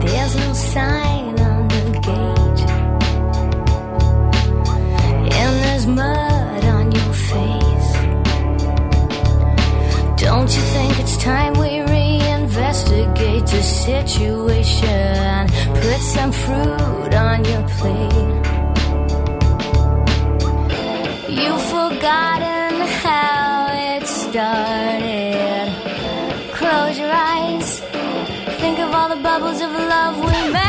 There's 0.02 0.34
no 0.34 0.52
sign 0.52 1.38
on 1.38 1.68
the 1.68 1.92
gate, 2.02 2.60
and 5.32 5.52
there's 5.62 5.86
mud 5.86 6.64
on 6.64 6.90
your 6.90 7.12
face. 7.30 7.92
Don't 10.20 10.50
you 10.56 10.62
think 10.74 10.98
it's 10.98 11.16
time 11.18 11.52
we 11.52 11.82
reinvestigate 11.86 13.48
the 13.48 13.62
situation? 13.62 15.46
Put 15.72 16.00
some 16.00 16.32
fruit 16.32 17.14
on 17.14 17.44
your 17.44 17.62
plate. 17.78 18.42
You've 21.28 21.62
forgotten 21.62 22.80
how 23.04 23.68
it 23.70 24.04
started. 24.04 24.87
bubbles 29.22 29.60
of 29.60 29.70
love 29.70 30.16
we 30.18 30.52
made. 30.52 30.67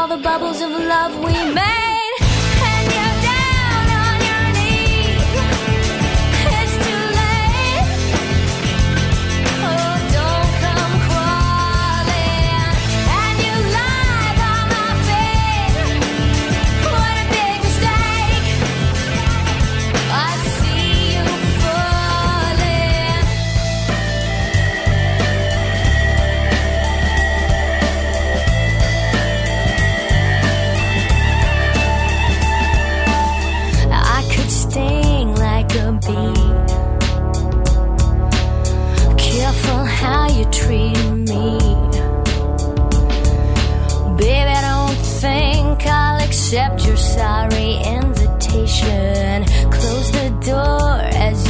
all 0.00 0.08
the 0.08 0.16
bubbles 0.16 0.62
of 0.62 0.70
love 0.70 1.14
we 1.22 1.34
made. 1.52 1.79
accept 46.50 46.84
your 46.84 46.96
sorry 46.96 47.74
invitation. 47.84 49.44
Close 49.70 50.10
the 50.10 50.30
door 50.44 50.98
as 51.14 51.48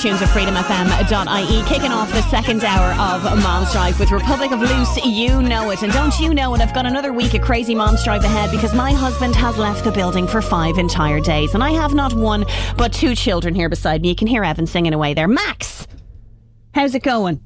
tunes 0.00 0.22
of 0.22 0.28
freedomfm.ie. 0.30 1.62
Kicking 1.68 1.92
off 1.92 2.10
the 2.10 2.22
second 2.22 2.64
hour 2.64 2.92
of 2.94 3.22
Momstrife 3.42 3.98
with 4.00 4.10
Republic 4.10 4.50
of 4.50 4.60
Loose, 4.60 5.04
You 5.04 5.42
Know 5.42 5.70
It. 5.70 5.82
And 5.82 5.92
don't 5.92 6.18
you 6.18 6.32
know 6.32 6.54
it, 6.54 6.60
I've 6.62 6.72
got 6.72 6.86
another 6.86 7.12
week 7.12 7.34
of 7.34 7.42
crazy 7.42 7.74
Momstrife 7.74 8.24
ahead 8.24 8.50
because 8.50 8.74
my 8.74 8.92
husband 8.92 9.36
has 9.36 9.58
left 9.58 9.84
the 9.84 9.92
building 9.92 10.26
for 10.26 10.40
five 10.40 10.78
entire 10.78 11.20
days. 11.20 11.54
And 11.54 11.62
I 11.62 11.70
have 11.72 11.92
not 11.92 12.14
one, 12.14 12.46
but 12.78 12.92
two 12.94 13.14
children 13.14 13.54
here 13.54 13.68
beside 13.68 14.00
me. 14.00 14.08
You 14.08 14.16
can 14.16 14.26
hear 14.26 14.42
Evan 14.42 14.66
singing 14.66 14.94
away 14.94 15.12
there. 15.12 15.28
Max, 15.28 15.86
how's 16.72 16.94
it 16.94 17.02
going? 17.02 17.40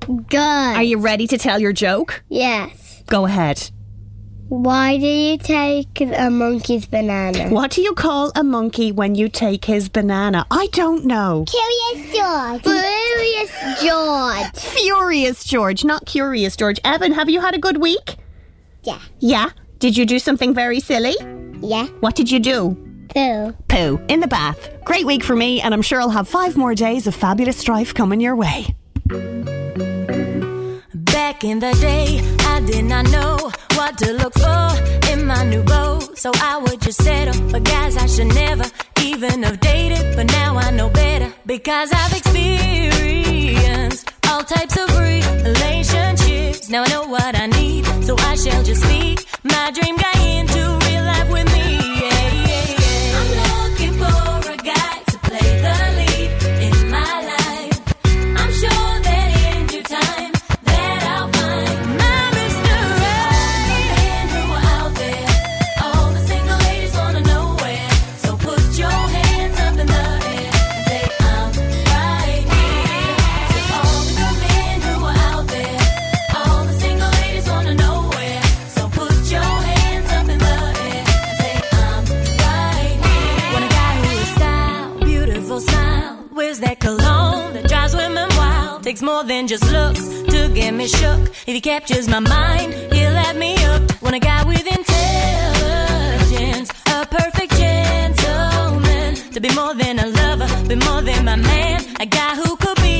Good. 0.00 0.36
Are 0.38 0.82
you 0.82 0.98
ready 0.98 1.26
to 1.28 1.38
tell 1.38 1.58
your 1.58 1.72
joke? 1.72 2.22
Yes. 2.28 3.02
Go 3.06 3.24
ahead. 3.24 3.70
Why 4.58 4.98
do 4.98 5.06
you 5.06 5.38
take 5.38 6.00
a 6.00 6.28
monkey's 6.30 6.84
banana? 6.84 7.48
What 7.48 7.70
do 7.70 7.80
you 7.80 7.94
call 7.94 8.32
a 8.34 8.42
monkey 8.42 8.90
when 8.90 9.14
you 9.14 9.28
take 9.28 9.64
his 9.64 9.88
banana? 9.88 10.46
I 10.50 10.66
don't 10.72 11.04
know. 11.04 11.44
Curious 11.46 12.12
George. 12.12 12.62
Curious 12.64 13.80
George. 13.80 14.56
Furious 14.56 15.44
George, 15.44 15.84
not 15.84 16.06
curious 16.06 16.56
George. 16.56 16.80
Evan, 16.82 17.12
have 17.12 17.30
you 17.30 17.40
had 17.40 17.54
a 17.54 17.58
good 17.58 17.76
week? 17.76 18.16
Yeah. 18.82 18.98
Yeah. 19.20 19.50
Did 19.78 19.96
you 19.96 20.04
do 20.04 20.18
something 20.18 20.54
very 20.54 20.80
silly? 20.80 21.14
Yeah. 21.60 21.86
What 22.00 22.16
did 22.16 22.28
you 22.28 22.40
do? 22.40 22.76
Poo. 23.14 23.54
Poo 23.68 24.00
in 24.08 24.18
the 24.18 24.26
bath. 24.26 24.70
Great 24.84 25.06
week 25.06 25.22
for 25.22 25.36
me, 25.36 25.60
and 25.60 25.72
I'm 25.72 25.82
sure 25.82 26.00
I'll 26.00 26.10
have 26.10 26.26
five 26.26 26.56
more 26.56 26.74
days 26.74 27.06
of 27.06 27.14
fabulous 27.14 27.58
strife 27.58 27.94
coming 27.94 28.20
your 28.20 28.34
way. 28.34 28.74
Back 30.94 31.44
in 31.44 31.60
the 31.60 31.78
day, 31.80 32.20
I 32.40 32.60
did 32.66 32.86
not 32.86 33.08
know 33.12 33.52
what 33.88 33.98
to 33.98 34.12
look 34.12 34.34
for 34.34 34.68
in 35.12 35.24
my 35.24 35.42
new 35.44 35.62
beau. 35.62 35.98
So 36.14 36.30
I 36.34 36.58
would 36.58 36.80
just 36.80 37.02
settle 37.02 37.34
for 37.48 37.60
guys 37.60 37.96
I 37.96 38.06
should 38.06 38.26
never 38.26 38.64
even 39.02 39.42
have 39.44 39.60
dated. 39.60 40.14
But 40.16 40.26
now 40.26 40.56
I 40.56 40.70
know 40.70 40.90
better 40.90 41.32
because 41.46 41.90
I've 41.92 42.14
experienced 42.20 44.10
all 44.28 44.42
types 44.44 44.76
of 44.76 44.88
relationships. 44.98 46.68
Now 46.68 46.82
I 46.82 46.88
know 46.88 47.06
what 47.06 47.34
I 47.34 47.46
need, 47.46 47.86
so 48.04 48.14
I 48.18 48.34
shall 48.34 48.62
just 48.62 48.82
speak 48.82 49.26
my 49.42 49.70
dream 49.70 49.96
guy 49.96 50.18
into 50.38 50.60
real 50.86 51.04
life 51.04 51.30
with 51.30 51.46
me. 51.54 51.87
More 89.08 89.24
than 89.24 89.46
just 89.46 89.64
looks 89.72 90.04
to 90.32 90.50
get 90.54 90.74
me 90.74 90.86
shook. 90.86 91.20
If 91.48 91.54
he 91.58 91.62
captures 91.62 92.06
my 92.08 92.20
mind, 92.20 92.74
he'll 92.92 93.18
have 93.24 93.36
me 93.36 93.56
hooked. 93.58 94.02
Want 94.02 94.14
a 94.16 94.18
guy 94.18 94.44
with 94.44 94.66
intelligence, 94.78 96.68
a 96.94 97.06
perfect 97.18 97.52
gentleman. 97.62 99.14
To 99.34 99.40
be 99.40 99.50
more 99.60 99.74
than 99.82 99.98
a 99.98 100.06
lover, 100.20 100.48
be 100.68 100.76
more 100.88 101.00
than 101.08 101.24
my 101.24 101.36
man. 101.36 101.78
A 102.04 102.06
guy 102.06 102.32
who 102.40 102.56
could 102.62 102.78
be 102.88 102.98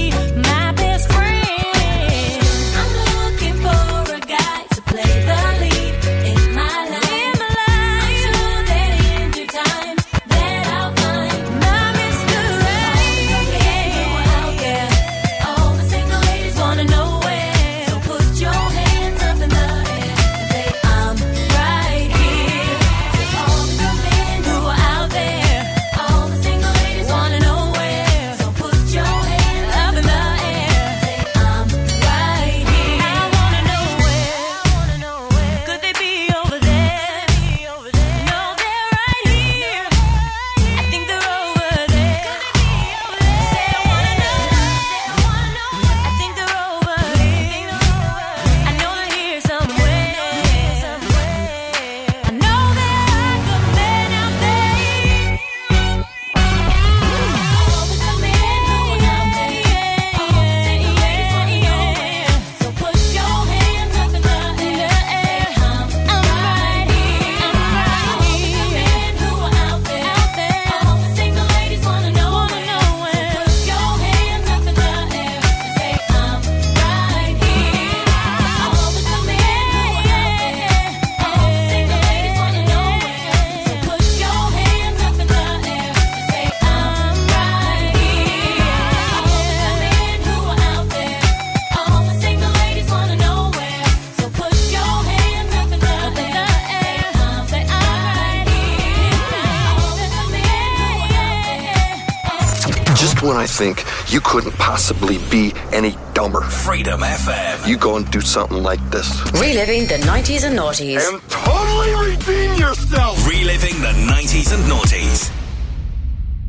think 103.58 103.84
you 104.12 104.20
couldn't 104.20 104.52
possibly 104.52 105.18
be 105.30 105.52
any 105.72 105.96
dumber. 106.14 106.42
Freedom 106.42 107.00
FM. 107.00 107.66
You 107.66 107.76
go 107.76 107.96
and 107.96 108.08
do 108.12 108.20
something 108.20 108.62
like 108.62 108.78
this. 108.90 109.08
Reliving 109.32 109.88
the 109.88 109.98
90s 110.06 110.46
and 110.46 110.56
noughties. 110.56 111.02
And 111.08 111.20
totally 111.28 111.92
redeem 112.08 112.54
yourself. 112.54 113.18
Reliving 113.28 113.80
the 113.80 113.94
90s 114.06 114.54
and 114.54 114.62
noughties. 114.70 115.32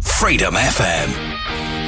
Freedom 0.01 0.53
FM. 0.53 1.78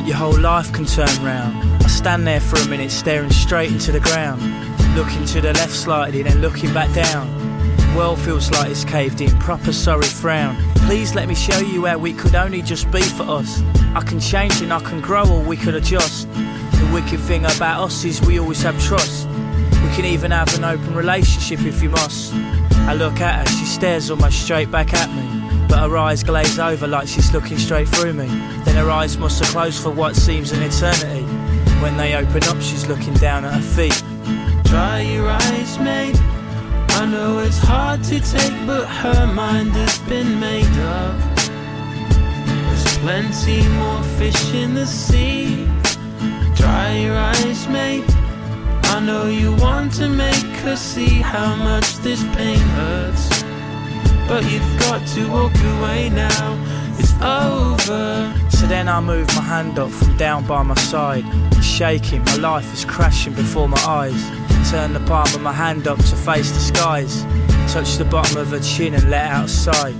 Moment 0.00 0.08
your 0.08 0.16
whole 0.16 0.40
life 0.40 0.72
can 0.72 0.86
turn 0.86 1.24
round. 1.24 1.82
I 1.82 1.88
stand 1.88 2.26
there 2.26 2.40
for 2.40 2.56
a 2.56 2.68
minute 2.68 2.90
staring 2.90 3.30
straight 3.30 3.70
into 3.70 3.92
the 3.92 4.00
ground. 4.00 4.40
Looking 4.96 5.24
to 5.26 5.40
the 5.40 5.52
left 5.52 5.72
slightly, 5.72 6.22
then 6.22 6.40
looking 6.40 6.72
back 6.72 6.92
down. 6.94 7.28
World 7.96 8.18
feels 8.18 8.50
like 8.50 8.70
it's 8.70 8.84
caved 8.84 9.20
in, 9.20 9.30
proper 9.38 9.72
sorry 9.72 10.06
frown. 10.06 10.56
Please 10.86 11.14
let 11.14 11.28
me 11.28 11.34
show 11.34 11.58
you 11.58 11.86
how 11.86 11.98
we 11.98 12.12
could 12.12 12.34
only 12.34 12.62
just 12.62 12.90
be 12.90 13.02
for 13.02 13.24
us. 13.24 13.62
I 13.94 14.00
can 14.00 14.20
change 14.20 14.62
and 14.62 14.72
I 14.72 14.80
can 14.80 15.00
grow 15.00 15.24
or 15.24 15.42
we 15.42 15.56
could 15.56 15.74
adjust. 15.74 16.32
The 16.32 16.90
wicked 16.92 17.20
thing 17.20 17.44
about 17.44 17.84
us 17.84 18.04
is 18.04 18.20
we 18.22 18.38
always 18.38 18.62
have 18.62 18.80
trust. 18.82 19.28
We 19.28 19.90
can 19.96 20.04
even 20.04 20.30
have 20.30 20.54
an 20.56 20.64
open 20.64 20.94
relationship 20.94 21.60
if 21.60 21.82
you 21.82 21.90
must. 21.90 22.32
I 22.88 22.94
look 22.94 23.20
at 23.20 23.46
her, 23.46 23.54
she 23.54 23.66
stares 23.66 24.10
almost 24.10 24.42
straight 24.42 24.70
back 24.70 24.94
at 24.94 25.10
me. 25.10 25.40
But 25.68 25.80
her 25.88 25.96
eyes 25.96 26.24
glaze 26.24 26.58
over 26.58 26.86
like 26.86 27.06
she's 27.06 27.32
looking 27.32 27.58
straight 27.58 27.88
through 27.88 28.14
me. 28.14 28.28
Then 28.70 28.84
her 28.84 28.90
eyes 28.92 29.18
must 29.18 29.44
have 29.44 29.48
closed 29.48 29.82
for 29.82 29.90
what 29.90 30.14
seems 30.14 30.52
an 30.52 30.62
eternity. 30.62 31.24
When 31.82 31.96
they 31.96 32.14
open 32.14 32.44
up, 32.44 32.60
she's 32.62 32.86
looking 32.86 33.14
down 33.14 33.44
at 33.44 33.52
her 33.52 33.60
feet. 33.60 34.00
Dry 34.62 35.00
your 35.00 35.28
eyes, 35.28 35.76
mate. 35.80 36.14
I 36.90 37.04
know 37.04 37.40
it's 37.40 37.58
hard 37.58 38.04
to 38.04 38.20
take, 38.20 38.66
but 38.68 38.86
her 38.86 39.26
mind 39.26 39.72
has 39.72 39.98
been 40.08 40.38
made 40.38 40.78
up. 40.78 41.18
There's 42.46 42.98
plenty 42.98 43.68
more 43.70 44.04
fish 44.20 44.54
in 44.54 44.74
the 44.74 44.86
sea. 44.86 45.66
Dry 46.54 46.96
your 46.98 47.16
eyes, 47.16 47.66
mate. 47.66 48.04
I 48.94 49.00
know 49.04 49.26
you 49.26 49.52
want 49.56 49.94
to 49.94 50.08
make 50.08 50.54
her 50.62 50.76
see 50.76 51.20
how 51.20 51.56
much 51.56 51.96
this 52.04 52.22
pain 52.36 52.60
hurts. 52.78 53.42
But 54.28 54.44
you've 54.48 54.78
got 54.78 55.04
to 55.16 55.28
walk 55.28 55.56
away 55.58 56.08
now. 56.10 56.56
It's 57.00 57.14
over. 57.20 58.49
So 58.60 58.66
then 58.66 58.90
I 58.90 59.00
move 59.00 59.26
my 59.28 59.40
hand 59.40 59.78
up 59.78 59.90
from 59.90 60.18
down 60.18 60.46
by 60.46 60.62
my 60.62 60.74
side. 60.74 61.24
Shaking, 61.64 62.22
my 62.24 62.36
life 62.36 62.70
is 62.74 62.84
crashing 62.84 63.32
before 63.32 63.66
my 63.66 63.80
eyes. 63.86 64.22
Turn 64.70 64.92
the 64.92 65.00
palm 65.00 65.26
of 65.34 65.40
my 65.40 65.52
hand 65.52 65.88
up 65.88 65.96
to 65.96 66.14
face 66.14 66.50
the 66.52 66.58
skies. 66.58 67.24
Touch 67.72 67.96
the 67.96 68.04
bottom 68.04 68.36
of 68.36 68.48
her 68.48 68.60
chin 68.60 68.92
and 68.92 69.08
let 69.08 69.30
out 69.30 69.46
a 69.46 69.48
sigh. 69.48 69.94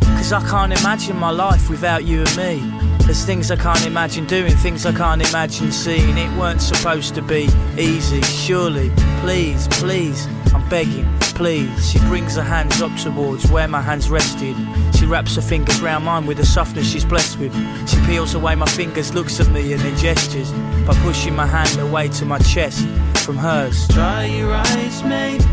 Cause 0.00 0.32
I 0.32 0.48
can't 0.48 0.72
imagine 0.78 1.16
my 1.18 1.30
life 1.30 1.68
without 1.68 2.04
you 2.04 2.20
and 2.20 2.36
me. 2.36 2.84
There's 3.04 3.24
things 3.24 3.50
I 3.50 3.56
can't 3.56 3.84
imagine 3.84 4.26
doing, 4.26 4.52
things 4.52 4.86
I 4.86 4.92
can't 4.92 5.28
imagine 5.28 5.72
seeing. 5.72 6.16
It 6.16 6.30
weren't 6.38 6.62
supposed 6.62 7.16
to 7.16 7.22
be 7.22 7.48
easy, 7.76 8.22
surely. 8.22 8.92
Please, 9.22 9.66
please, 9.72 10.28
I'm 10.54 10.66
begging, 10.68 11.04
please. 11.18 11.90
She 11.90 11.98
brings 11.98 12.36
her 12.36 12.42
hands 12.42 12.80
up 12.80 12.96
towards 12.96 13.50
where 13.50 13.66
my 13.66 13.80
hands 13.80 14.08
rested. 14.08 14.56
She 15.04 15.10
wraps 15.10 15.36
her 15.36 15.42
fingers 15.42 15.82
round 15.82 16.06
mine 16.06 16.24
with 16.24 16.38
the 16.38 16.46
softness 16.46 16.90
she's 16.90 17.04
blessed 17.04 17.38
with. 17.38 17.52
She 17.86 17.98
peels 18.06 18.32
away 18.32 18.54
my 18.54 18.64
fingers, 18.64 19.12
looks 19.12 19.38
at 19.38 19.48
me, 19.48 19.74
and 19.74 19.82
then 19.82 19.94
gestures 19.98 20.50
by 20.86 20.94
pushing 21.02 21.36
my 21.36 21.46
hand 21.46 21.78
away 21.78 22.08
to 22.08 22.24
my 22.24 22.38
chest 22.38 22.88
from 23.18 23.36
hers. 23.36 23.86
Dry 23.88 24.24
your 24.24 24.50
eyes, 24.50 25.04
mate. 25.04 25.46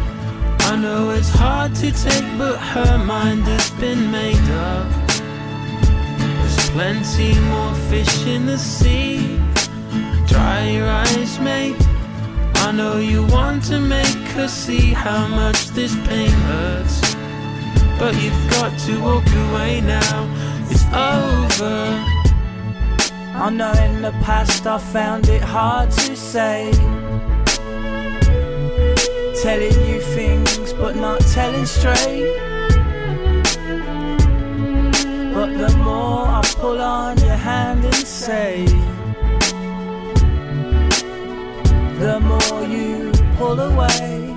I 0.71 0.77
know 0.77 1.09
it's 1.09 1.27
hard 1.27 1.75
to 1.75 1.91
take, 1.91 2.37
but 2.37 2.55
her 2.59 2.97
mind 3.03 3.43
has 3.43 3.71
been 3.71 4.09
made 4.09 4.49
up. 4.51 4.89
There's 6.17 6.69
plenty 6.69 7.37
more 7.49 7.75
fish 7.89 8.25
in 8.25 8.45
the 8.45 8.57
sea. 8.57 9.37
Dry 10.27 10.69
your 10.69 10.87
eyes, 10.87 11.39
mate. 11.41 11.75
I 12.67 12.71
know 12.71 12.99
you 12.99 13.25
want 13.27 13.65
to 13.65 13.81
make 13.81 14.29
her 14.37 14.47
see 14.47 14.93
how 14.93 15.27
much 15.27 15.67
this 15.71 15.93
pain 16.07 16.31
hurts. 16.31 17.10
But 18.01 18.19
you've 18.19 18.49
got 18.49 18.75
to 18.79 18.99
walk 18.99 19.27
away 19.27 19.79
now. 19.79 20.27
It's 20.71 20.85
over. 20.85 22.03
I 23.35 23.51
know 23.51 23.71
in 23.73 24.01
the 24.01 24.11
past 24.23 24.65
I 24.65 24.79
found 24.79 25.29
it 25.29 25.43
hard 25.43 25.91
to 25.91 26.15
say. 26.15 26.71
Telling 29.43 29.87
you 29.87 30.01
things 30.17 30.73
but 30.73 30.95
not 30.95 31.21
telling 31.37 31.67
straight. 31.67 32.25
But 35.35 35.49
the 35.59 35.71
more 35.77 36.25
I 36.25 36.41
pull 36.55 36.81
on 36.81 37.19
your 37.19 37.35
hand 37.35 37.85
and 37.85 37.93
say, 37.93 38.65
the 41.99 42.19
more 42.19 42.63
you 42.63 43.11
pull 43.37 43.59
away. 43.59 44.33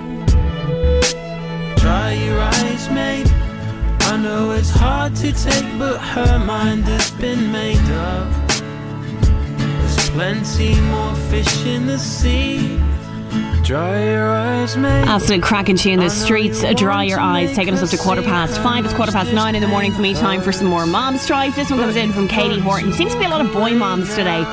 Dry 1.77 2.11
your 2.13 2.39
eyes, 2.39 2.89
mate. 2.91 3.44
I 4.07 4.17
know 4.17 4.51
it's 4.51 4.69
hard 4.69 5.15
to 5.17 5.31
take, 5.33 5.79
but 5.79 5.97
her 5.99 6.39
mind 6.39 6.85
has 6.85 7.11
been 7.11 7.51
made 7.51 7.77
up. 7.91 8.31
There's 9.57 10.09
plenty 10.11 10.79
more 10.81 11.15
fish 11.29 11.65
in 11.65 11.87
the 11.87 11.97
sea. 11.97 12.79
Dry 13.63 14.11
your 14.11 14.29
eyes, 14.29 14.77
mate. 14.77 15.07
Absolute 15.07 15.41
cracking 15.41 15.75
tune. 15.75 15.99
The 15.99 16.09
streets, 16.09 16.63
dry 16.75 17.03
your 17.03 17.19
eyes. 17.19 17.55
Taking 17.55 17.73
us 17.73 17.81
up 17.81 17.89
to 17.89 17.97
quarter 17.97 18.21
past 18.21 18.61
five. 18.61 18.85
It's 18.85 18.93
quarter 18.93 19.11
past 19.11 19.33
nine 19.33 19.55
in 19.55 19.61
the 19.61 19.67
morning 19.67 19.91
for 19.91 20.01
me. 20.01 20.13
Time 20.13 20.39
for 20.39 20.51
some 20.51 20.67
more 20.67 20.85
momstrife. 20.85 21.55
This 21.55 21.71
one 21.71 21.79
comes 21.79 21.95
in 21.95 22.13
from 22.13 22.27
Katie 22.27 22.59
Horton. 22.59 22.93
Seems 22.93 23.13
to 23.13 23.19
be 23.19 23.25
a 23.25 23.29
lot 23.29 23.41
of 23.41 23.51
boy 23.51 23.71
moms 23.71 24.09
today. 24.15 24.43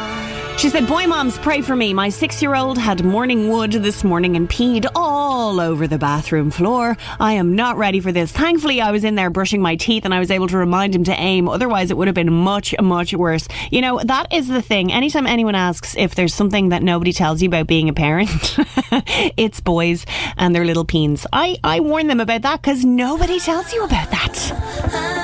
She 0.59 0.69
said, 0.69 0.87
Boy 0.87 1.07
moms, 1.09 1.39
pray 1.39 1.61
for 1.61 1.75
me. 1.75 1.93
My 1.93 2.09
six 2.09 2.41
year 2.41 2.55
old 2.55 2.79
had 2.79 3.05
morning 3.05 3.49
wood 3.49 3.73
this 3.73 4.05
morning 4.05 4.37
and 4.37 4.49
peed 4.49 4.87
all 4.95 5.59
over 5.59 5.89
the 5.89 5.99
bathroom 5.99 6.53
floor. 6.53 6.97
I 7.19 7.33
am 7.33 7.57
not 7.57 7.77
ready 7.77 7.99
for 7.99 8.13
this. 8.13 8.31
Thankfully, 8.31 8.81
I 8.81 8.93
was 8.93 9.03
in 9.03 9.17
there 9.17 9.29
brushing 9.29 9.61
my 9.61 9.75
teeth 9.75 10.05
and 10.05 10.15
I 10.15 10.21
was 10.21 10.31
able 10.31 10.47
to 10.49 10.57
remind 10.57 10.95
him 10.95 11.03
to 11.05 11.13
aim. 11.13 11.49
Otherwise, 11.49 11.91
it 11.91 11.97
would 11.97 12.07
have 12.07 12.15
been 12.15 12.33
much, 12.33 12.75
much 12.81 13.13
worse. 13.13 13.49
You 13.73 13.81
know, 13.81 14.01
that 14.05 14.33
is 14.33 14.47
the 14.47 14.63
thing. 14.63 14.93
Anytime 14.93 15.27
anyone 15.27 15.57
asks 15.57 15.97
if 15.97 16.15
there's 16.15 16.35
something 16.35 16.69
that 16.69 16.83
nobody 16.85 17.13
tells 17.13 17.43
you 17.43 17.49
about 17.49 17.67
being 17.67 17.89
a 17.89 17.93
parent, 17.93 18.31
it's 19.37 19.59
boys 19.59 20.07
and 20.37 20.55
their 20.55 20.65
little 20.65 20.85
peens. 20.85 21.27
I, 21.33 21.57
I 21.65 21.81
warn 21.81 22.07
them 22.07 22.21
about 22.21 22.43
that 22.43 22.63
because 22.63 22.85
nobody 22.85 23.41
tells 23.41 23.73
you 23.73 23.83
about 23.85 24.11
that. 24.13 25.22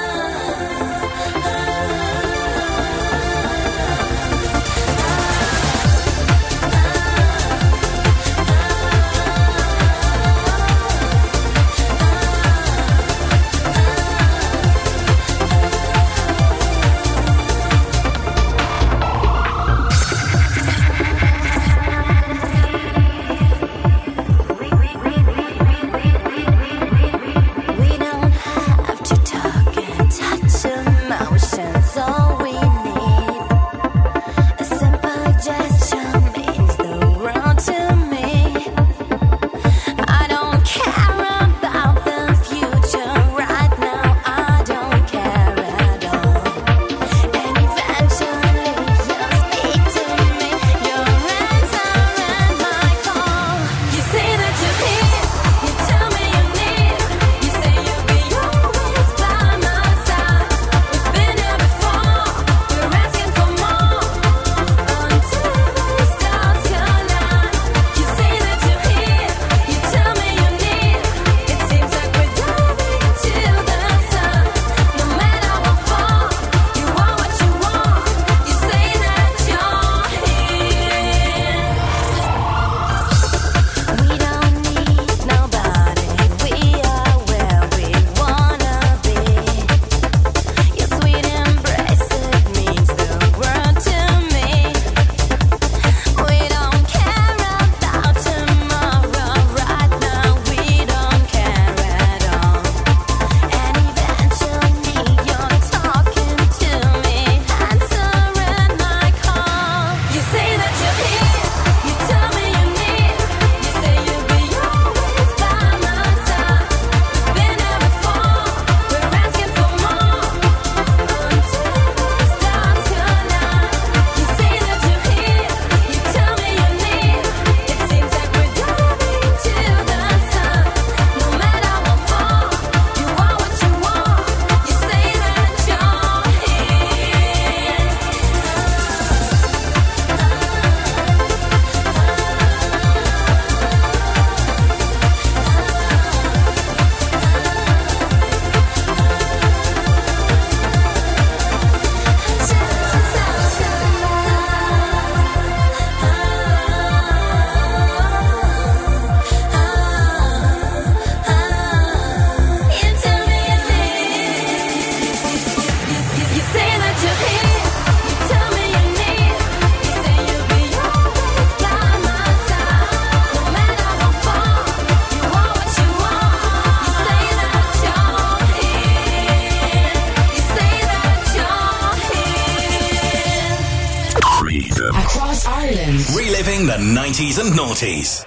90s 187.79 188.25
and 188.25 188.27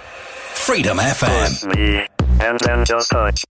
Freedom 0.54 0.98
FM. 0.98 1.76
me, 1.76 2.06
and 2.40 2.60
then 2.60 2.84
just 2.84 3.10
touch 3.10 3.44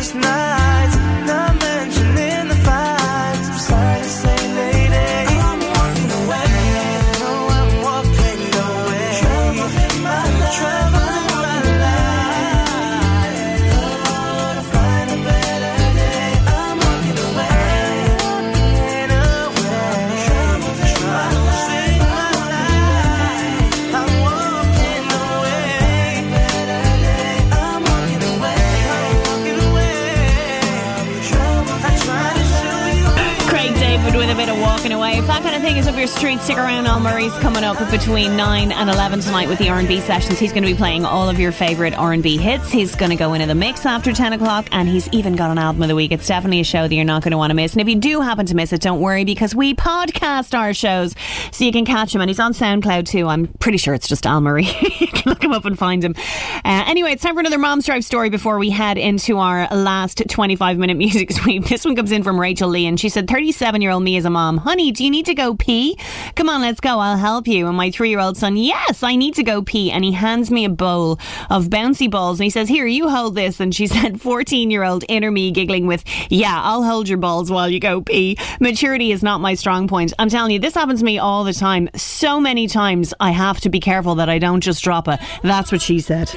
sleepless 0.00 0.14
nights. 0.14 0.57
Your 35.98 36.06
street, 36.06 36.38
stick 36.38 36.56
around. 36.58 36.86
Al 36.86 37.00
Murray's 37.00 37.32
coming 37.38 37.64
up 37.64 37.76
between 37.90 38.36
9 38.36 38.70
and 38.70 38.88
11 38.88 39.18
tonight 39.18 39.48
with 39.48 39.58
the 39.58 39.68
R&B 39.68 39.98
sessions. 39.98 40.38
He's 40.38 40.52
going 40.52 40.62
to 40.62 40.68
be 40.68 40.76
playing 40.76 41.04
all 41.04 41.28
of 41.28 41.40
your 41.40 41.50
favourite 41.50 41.92
R&B 41.92 42.36
hits. 42.36 42.70
He's 42.70 42.94
going 42.94 43.10
to 43.10 43.16
go 43.16 43.32
into 43.32 43.48
the 43.48 43.56
mix 43.56 43.84
after 43.84 44.12
10 44.12 44.34
o'clock 44.34 44.68
and 44.70 44.88
he's 44.88 45.08
even 45.08 45.34
got 45.34 45.50
an 45.50 45.58
album 45.58 45.82
of 45.82 45.88
the 45.88 45.96
week. 45.96 46.12
It's 46.12 46.28
definitely 46.28 46.60
a 46.60 46.64
show 46.64 46.86
that 46.86 46.94
you're 46.94 47.04
not 47.04 47.24
going 47.24 47.32
to 47.32 47.36
want 47.36 47.50
to 47.50 47.54
miss. 47.54 47.72
And 47.72 47.80
if 47.80 47.88
you 47.88 47.96
do 47.96 48.20
happen 48.20 48.46
to 48.46 48.54
miss 48.54 48.72
it, 48.72 48.80
don't 48.80 49.00
worry 49.00 49.24
because 49.24 49.56
we 49.56 49.74
podcast 49.74 50.56
our 50.56 50.72
shows 50.72 51.16
so 51.50 51.64
you 51.64 51.72
can 51.72 51.84
catch 51.84 52.14
him. 52.14 52.20
And 52.20 52.30
he's 52.30 52.38
on 52.38 52.52
SoundCloud 52.52 53.06
too. 53.06 53.26
I'm 53.26 53.48
pretty 53.58 53.78
sure 53.78 53.92
it's 53.92 54.06
just 54.06 54.24
Al 54.24 54.40
Murray. 54.40 54.66
you 55.00 55.08
can 55.08 55.28
look 55.28 55.42
him 55.42 55.52
up 55.52 55.64
and 55.64 55.76
find 55.76 56.04
him. 56.04 56.14
Uh, 56.64 56.84
anyway, 56.86 57.10
it's 57.10 57.24
time 57.24 57.34
for 57.34 57.40
another 57.40 57.58
Momstrife 57.58 58.04
story 58.04 58.30
before 58.30 58.60
we 58.60 58.70
head 58.70 58.98
into 58.98 59.38
our 59.38 59.66
last 59.74 60.22
25 60.28 60.78
minute 60.78 60.96
music 60.96 61.32
sweep. 61.32 61.64
This 61.64 61.84
one 61.84 61.96
comes 61.96 62.12
in 62.12 62.22
from 62.22 62.38
Rachel 62.38 62.68
Lee 62.68 62.86
and 62.86 63.00
she 63.00 63.08
said, 63.08 63.26
37 63.26 63.82
year 63.82 63.90
old 63.90 64.04
me 64.04 64.16
is 64.16 64.24
a 64.24 64.30
mom. 64.30 64.58
Honey, 64.58 64.92
do 64.92 65.02
you 65.02 65.10
need 65.10 65.26
to 65.26 65.34
go 65.34 65.56
pee? 65.56 65.87
Come 66.34 66.48
on, 66.48 66.60
let's 66.60 66.80
go. 66.80 66.98
I'll 66.98 67.16
help 67.16 67.46
you. 67.46 67.66
And 67.66 67.76
my 67.76 67.90
three 67.90 68.10
year 68.10 68.20
old 68.20 68.36
son, 68.36 68.56
yes, 68.56 69.02
I 69.02 69.16
need 69.16 69.34
to 69.34 69.42
go 69.42 69.62
pee. 69.62 69.90
And 69.90 70.04
he 70.04 70.12
hands 70.12 70.50
me 70.50 70.64
a 70.64 70.68
bowl 70.68 71.18
of 71.50 71.66
bouncy 71.66 72.10
balls 72.10 72.38
and 72.38 72.44
he 72.44 72.50
says, 72.50 72.68
Here, 72.68 72.86
you 72.86 73.08
hold 73.08 73.34
this. 73.34 73.60
And 73.60 73.74
she 73.74 73.86
said, 73.98 74.20
14 74.20 74.70
year 74.70 74.84
old 74.84 75.04
inner 75.08 75.30
me 75.30 75.50
giggling 75.50 75.86
with, 75.86 76.04
Yeah, 76.28 76.60
I'll 76.60 76.82
hold 76.82 77.08
your 77.08 77.18
balls 77.18 77.50
while 77.50 77.68
you 77.68 77.80
go 77.80 78.00
pee. 78.00 78.38
Maturity 78.60 79.12
is 79.12 79.22
not 79.22 79.40
my 79.40 79.54
strong 79.54 79.88
point. 79.88 80.12
I'm 80.18 80.28
telling 80.28 80.52
you, 80.52 80.58
this 80.58 80.74
happens 80.74 81.00
to 81.00 81.04
me 81.04 81.18
all 81.18 81.44
the 81.44 81.52
time. 81.52 81.88
So 81.94 82.40
many 82.40 82.66
times 82.66 83.14
I 83.20 83.30
have 83.30 83.60
to 83.60 83.68
be 83.68 83.80
careful 83.80 84.16
that 84.16 84.28
I 84.28 84.38
don't 84.38 84.60
just 84.60 84.82
drop 84.82 85.08
a. 85.08 85.18
That's 85.42 85.72
what 85.72 85.82
she 85.82 86.00
said. 86.00 86.30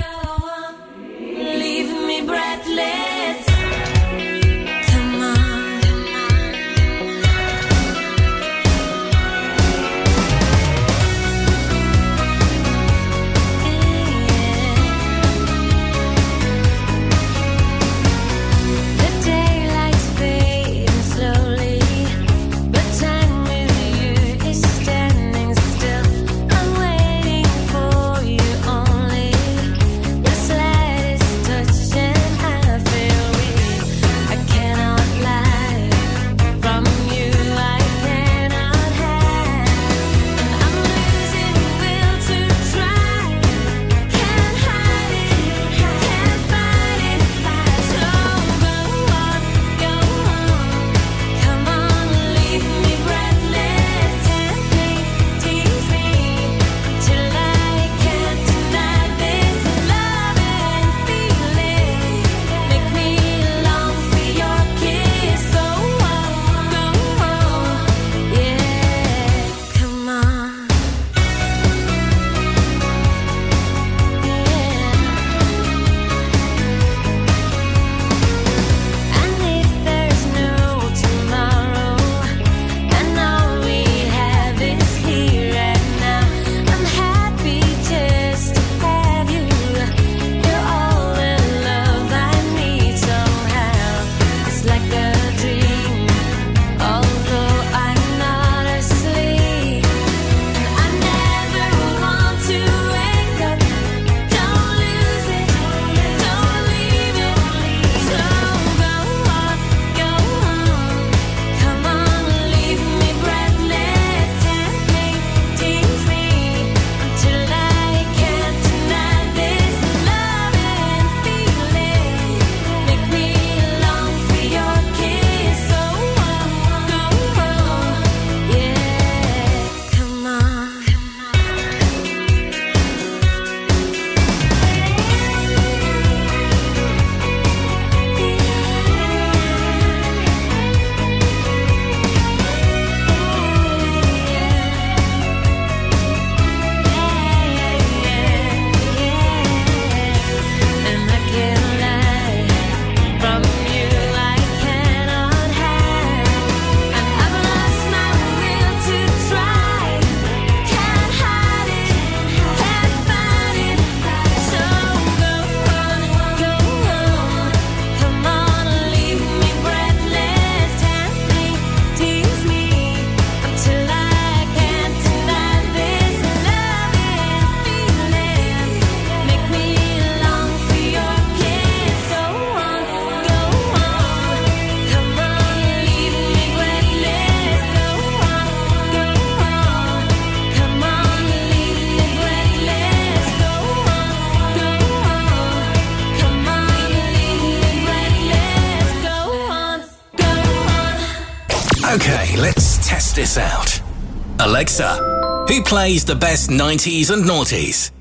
Alexa, 204.41 205.45
who 205.47 205.61
plays 205.61 206.03
the 206.03 206.15
best 206.15 206.49
90s 206.49 207.11
and 207.11 207.23
noughties? 207.23 207.91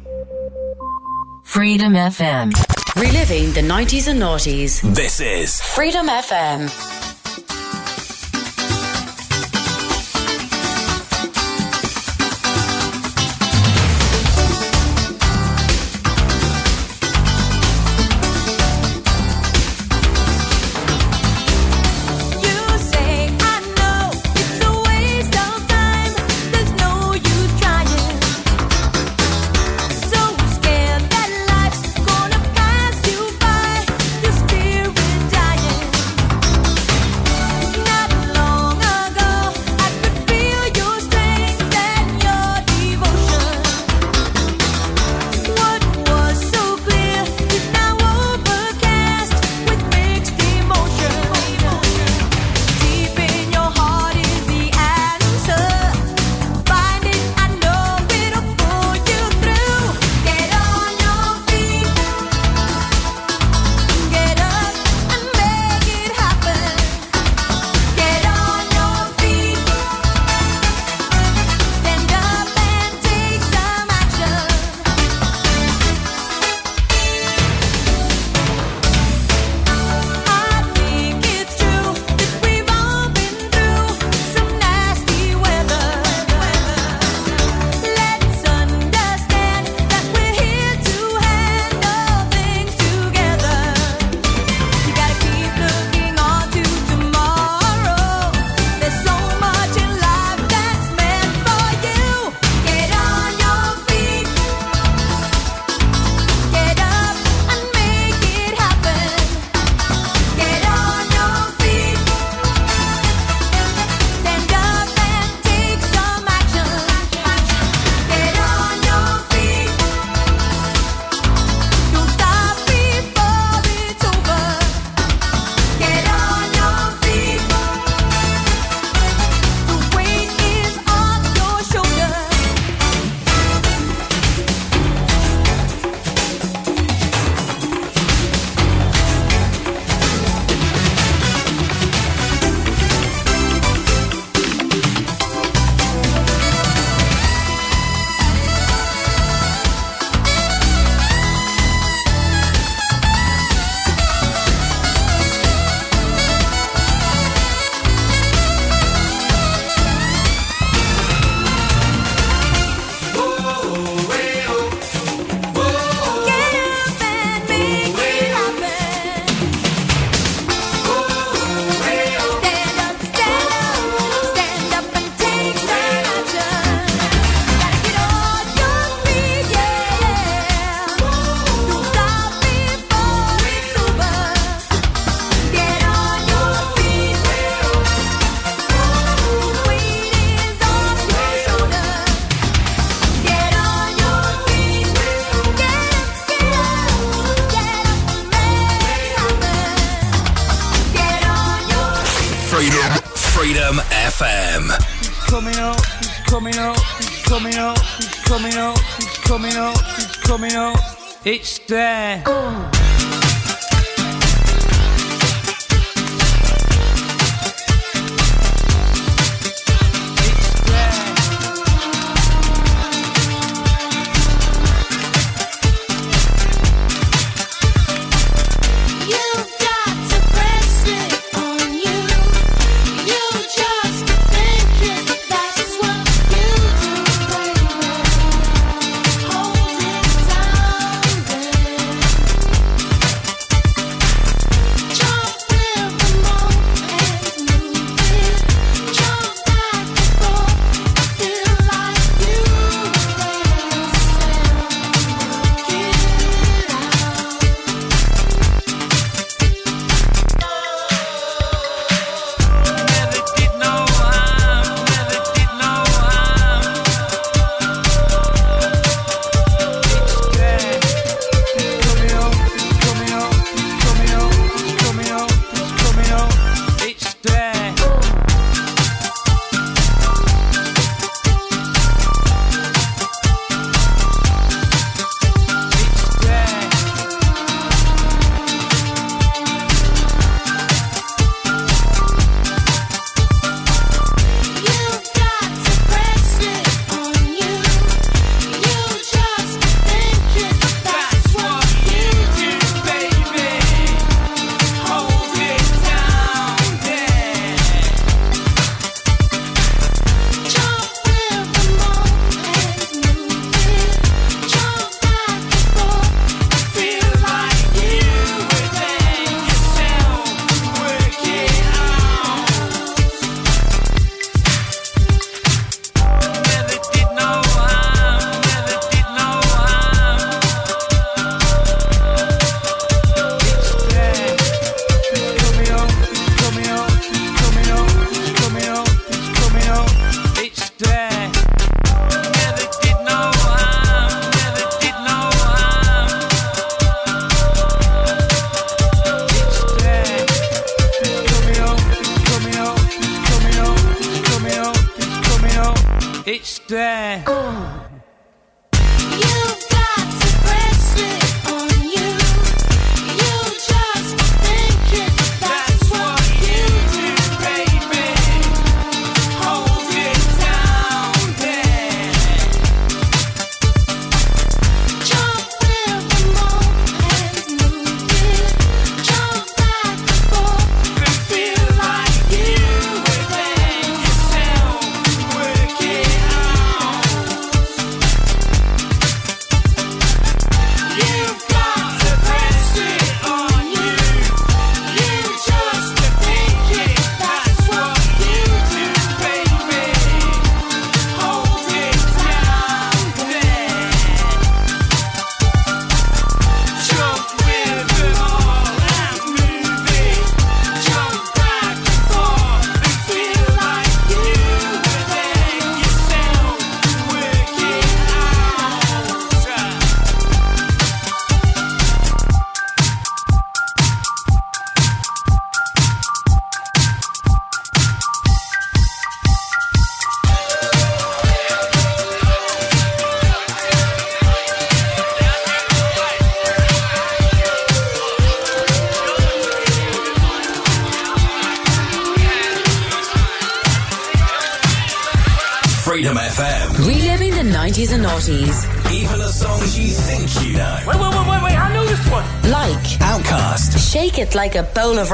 Freedom 1.43 1.93
FM. 1.93 2.55
Reliving 2.97 3.53
the 3.53 3.61
90s 3.61 4.09
and 4.09 4.19
noughties. 4.19 4.81
This 4.95 5.21
is 5.21 5.61
Freedom 5.61 6.07
FM. 6.07 6.90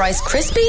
Fries 0.07 0.21
crispy 0.21 0.66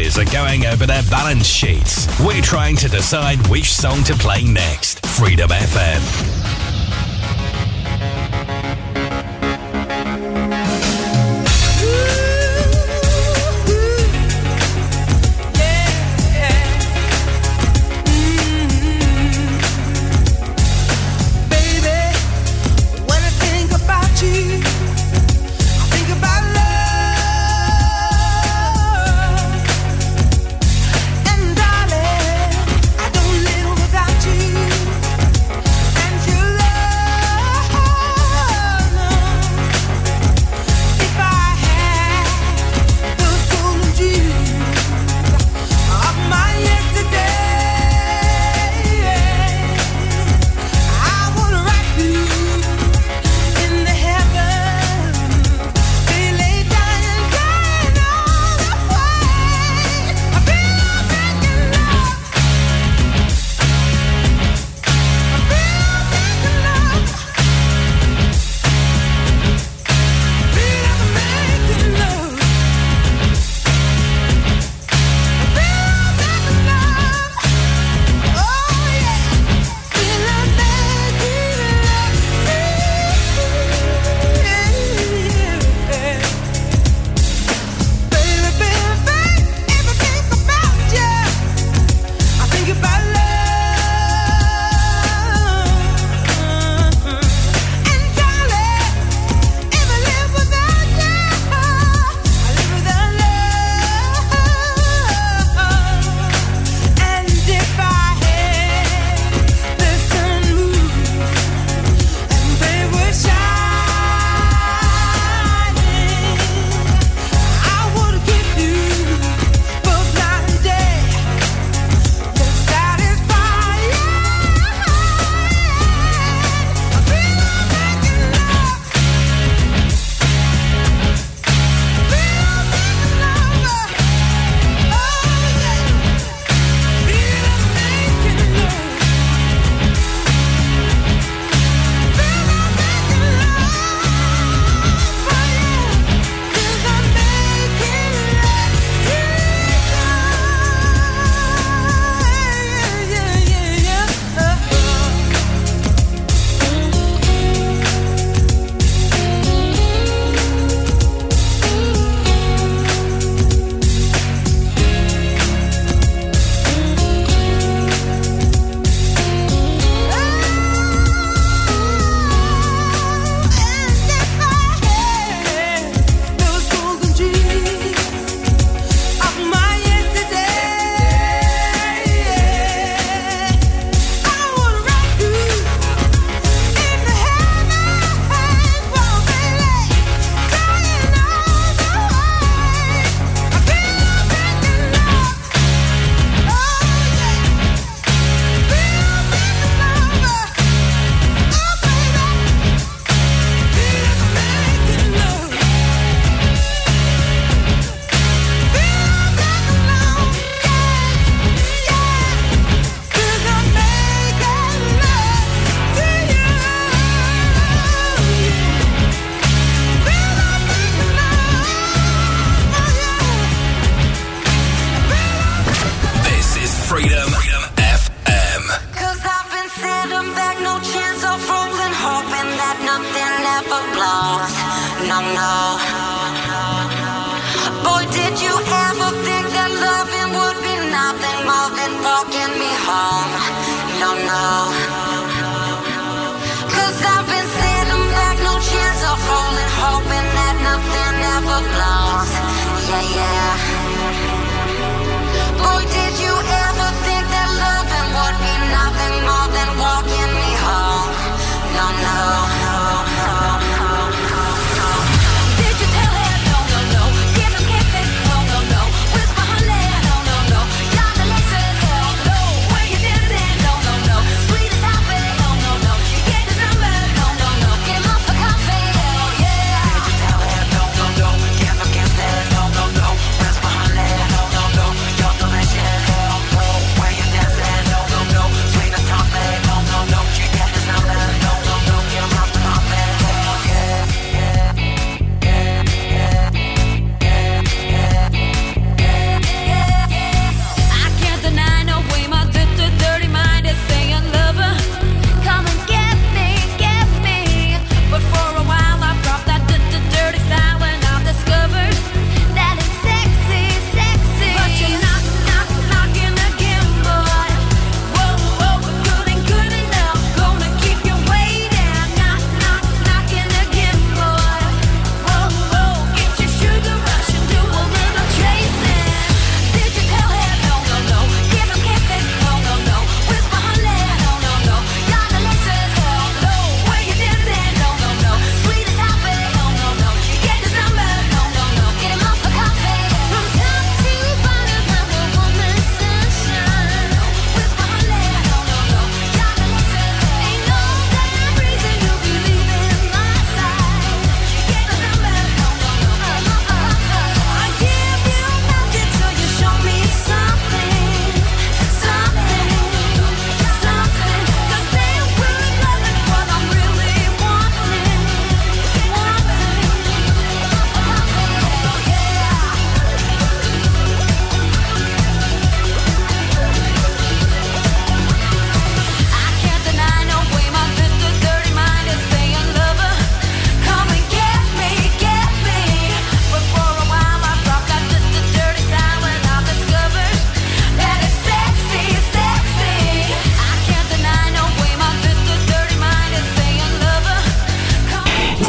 are 0.00 0.24
going 0.32 0.64
over 0.64 0.86
their 0.86 1.02
balance 1.10 1.46
sheets. 1.46 2.08
We're 2.20 2.40
trying 2.40 2.76
to 2.76 2.88
decide 2.88 3.46
which 3.48 3.72
song 3.72 4.02
to 4.04 4.14
play 4.14 4.42
next. 4.44 5.04
Freedom 5.04 5.50
FM. 5.50 6.29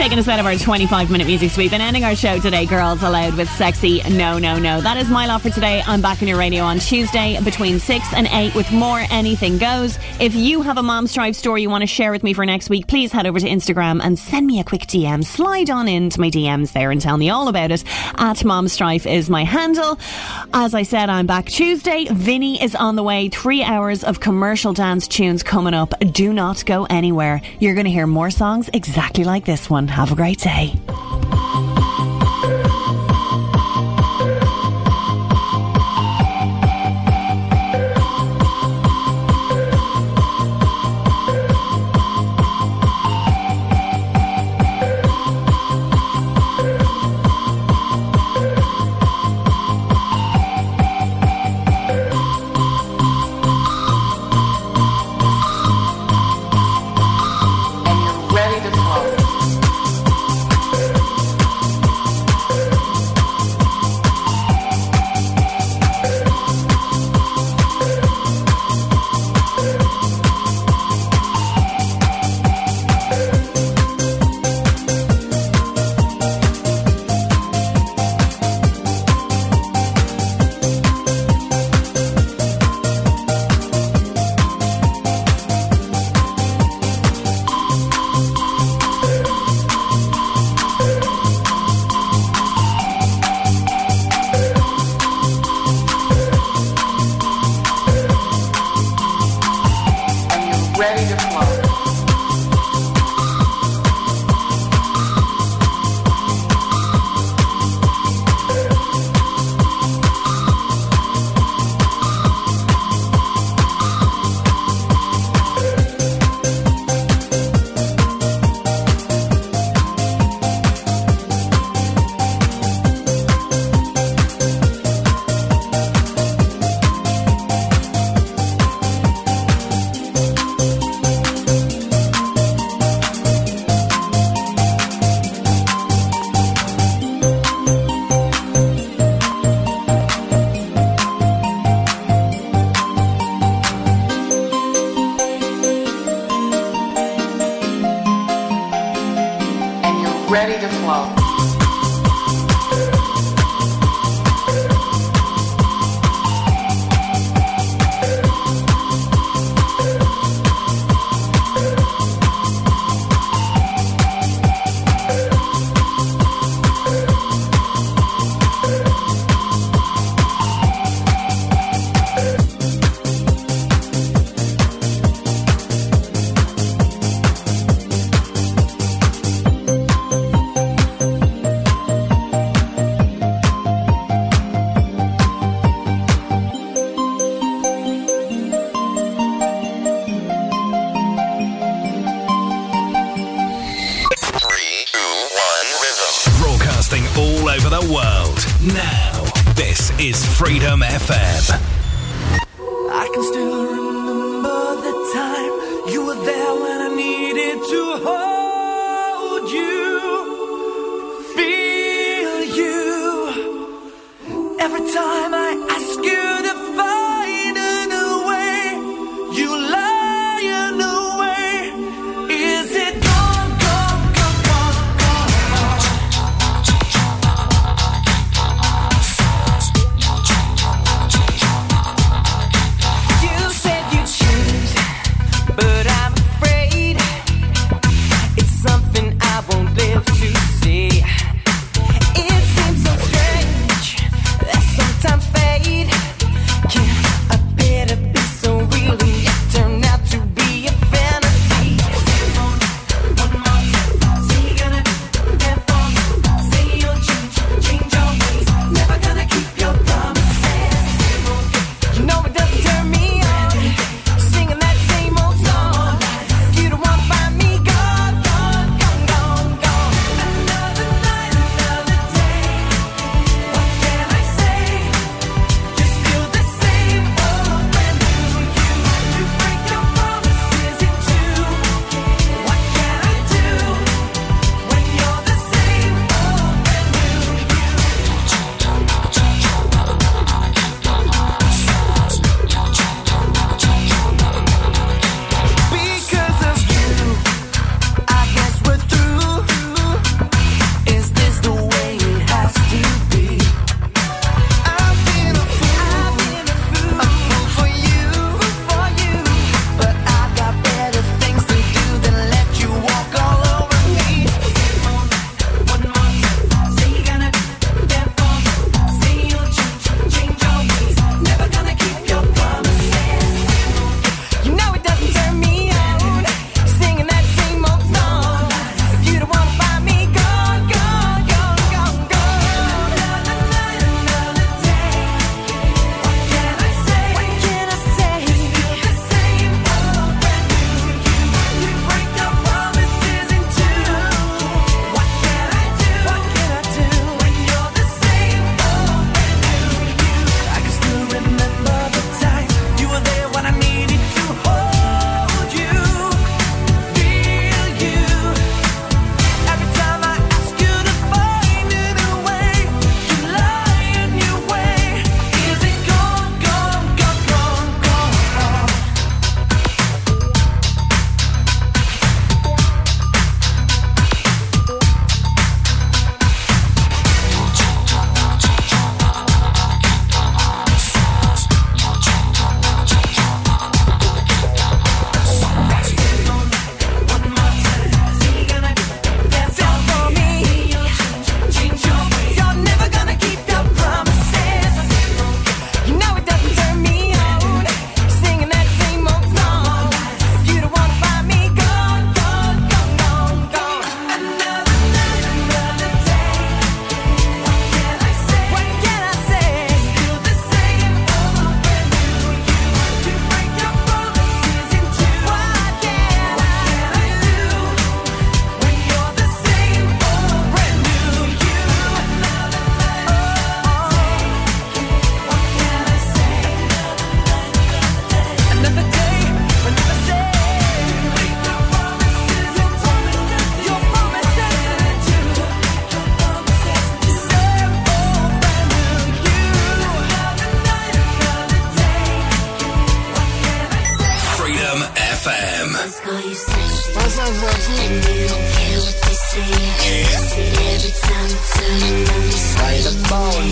taking 0.01 0.17
us 0.17 0.27
out 0.27 0.39
of 0.39 0.47
our 0.47 0.55
25 0.55 1.11
minute 1.11 1.27
music 1.27 1.51
sweep 1.51 1.71
and 1.73 1.81
ending 1.83 2.03
our 2.03 2.15
show 2.15 2.39
today, 2.39 2.65
Girls 2.65 3.03
Aloud, 3.03 3.35
with 3.35 3.47
Sexy 3.51 4.01
No 4.09 4.39
No 4.39 4.57
No. 4.57 4.81
That 4.81 4.97
is 4.97 5.09
my 5.09 5.27
love 5.27 5.43
for 5.43 5.51
today. 5.51 5.83
I'm 5.85 6.01
back 6.01 6.23
on 6.23 6.27
your 6.27 6.39
radio 6.39 6.63
on 6.63 6.79
Tuesday 6.79 7.39
between 7.43 7.77
6 7.77 8.13
and 8.15 8.25
8 8.25 8.55
with 8.55 8.71
more 8.71 9.03
Anything 9.11 9.59
Goes. 9.59 9.99
If 10.19 10.33
you 10.33 10.63
have 10.63 10.79
a 10.79 10.81
Momstrife 10.81 11.35
story 11.35 11.61
you 11.61 11.69
want 11.69 11.83
to 11.83 11.87
share 11.87 12.11
with 12.11 12.23
me 12.23 12.33
for 12.33 12.43
next 12.47 12.67
week, 12.67 12.87
please 12.87 13.11
head 13.11 13.27
over 13.27 13.39
to 13.39 13.45
Instagram 13.45 14.01
and 14.03 14.17
send 14.17 14.47
me 14.47 14.59
a 14.59 14.63
quick 14.63 14.87
DM. 14.87 15.23
Slide 15.23 15.69
on 15.69 15.87
into 15.87 16.19
my 16.19 16.31
DMs 16.31 16.71
there 16.71 16.89
and 16.89 16.99
tell 16.99 17.17
me 17.17 17.29
all 17.29 17.47
about 17.47 17.69
it. 17.69 17.83
At 18.15 18.37
Momstrife 18.37 19.05
is 19.05 19.29
my 19.29 19.43
handle. 19.43 19.99
As 20.51 20.73
I 20.73 20.81
said, 20.81 21.11
I'm 21.11 21.27
back 21.27 21.45
Tuesday. 21.45 22.07
Vinny 22.09 22.59
is 22.59 22.73
on 22.73 22.95
the 22.95 23.03
way. 23.03 23.29
Three 23.29 23.61
hours 23.61 24.03
of 24.03 24.19
commercial 24.19 24.73
dance 24.73 25.07
tunes 25.07 25.43
coming 25.43 25.75
up. 25.75 25.93
Do 26.11 26.33
not 26.33 26.65
go 26.65 26.85
anywhere. 26.85 27.39
You're 27.59 27.75
going 27.75 27.85
to 27.85 27.91
hear 27.91 28.07
more 28.07 28.31
songs 28.31 28.67
exactly 28.73 29.25
like 29.25 29.45
this 29.45 29.69
one. 29.69 29.90
Have 29.91 30.13
a 30.13 30.15
great 30.15 30.39
day. 30.39 30.73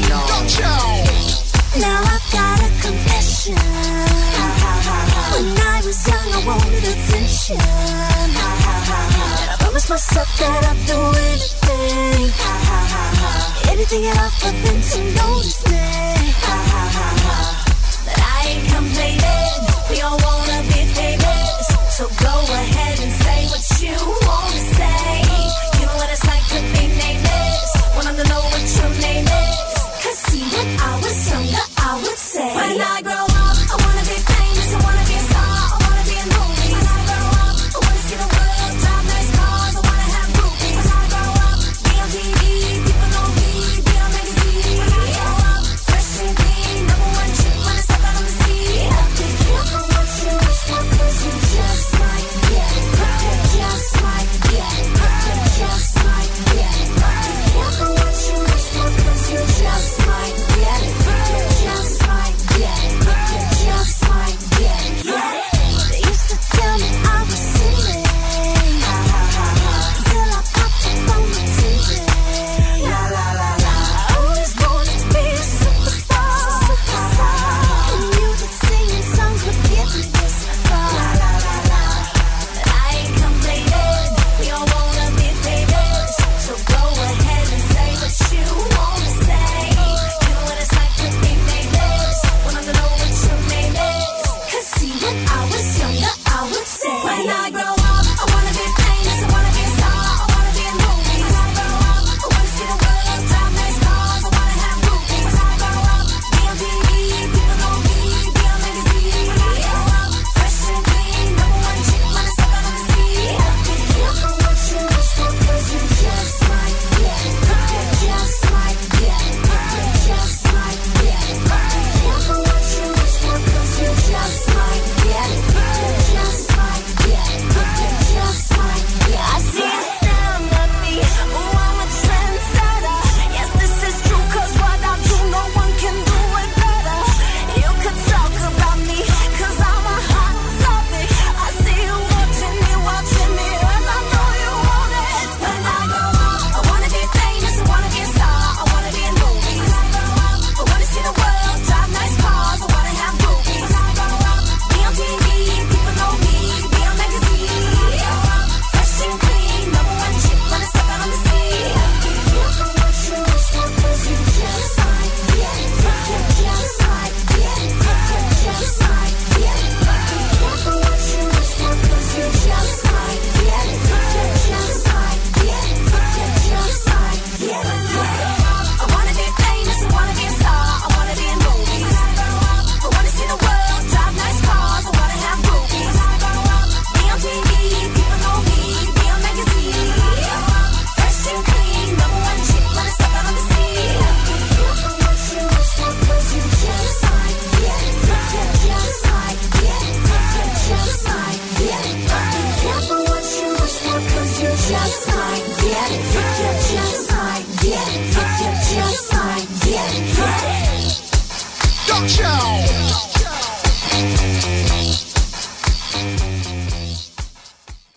Don't 0.09 0.59
I. 0.59 0.69
Now 1.79 2.01
I've 2.01 2.31
got 2.31 2.59
a 2.59 2.69
confession. 2.81 3.55
When 5.33 5.47
I 5.57 5.81
was 5.85 6.07
young, 6.07 6.29
I 6.33 6.39
wanted 6.45 6.83
attention. 6.83 7.57
But 7.57 9.49
I 9.49 9.55
promised 9.59 9.89
myself 9.89 10.29
that 10.39 10.65
I'd 10.65 10.79
do 10.87 10.99
anything. 11.29 12.31
Anything 13.71 14.05
at 14.07 14.17
all 14.17 14.33
for 14.41 14.51
them 14.51 14.81
to 14.89 14.99
notice 15.19 15.61
me. 15.69 15.79
But 18.05 18.19
I 18.19 18.39
ain't 18.49 18.65
complaining. 18.73 19.61
We 19.89 20.01
all 20.01 20.17
wanna 20.17 20.59
be 20.73 20.81
famous. 20.97 21.67
So 21.97 22.07
go 22.21 22.33
ahead 22.53 22.99
and 22.99 23.18
with 23.51 23.81
you. 23.81 24.28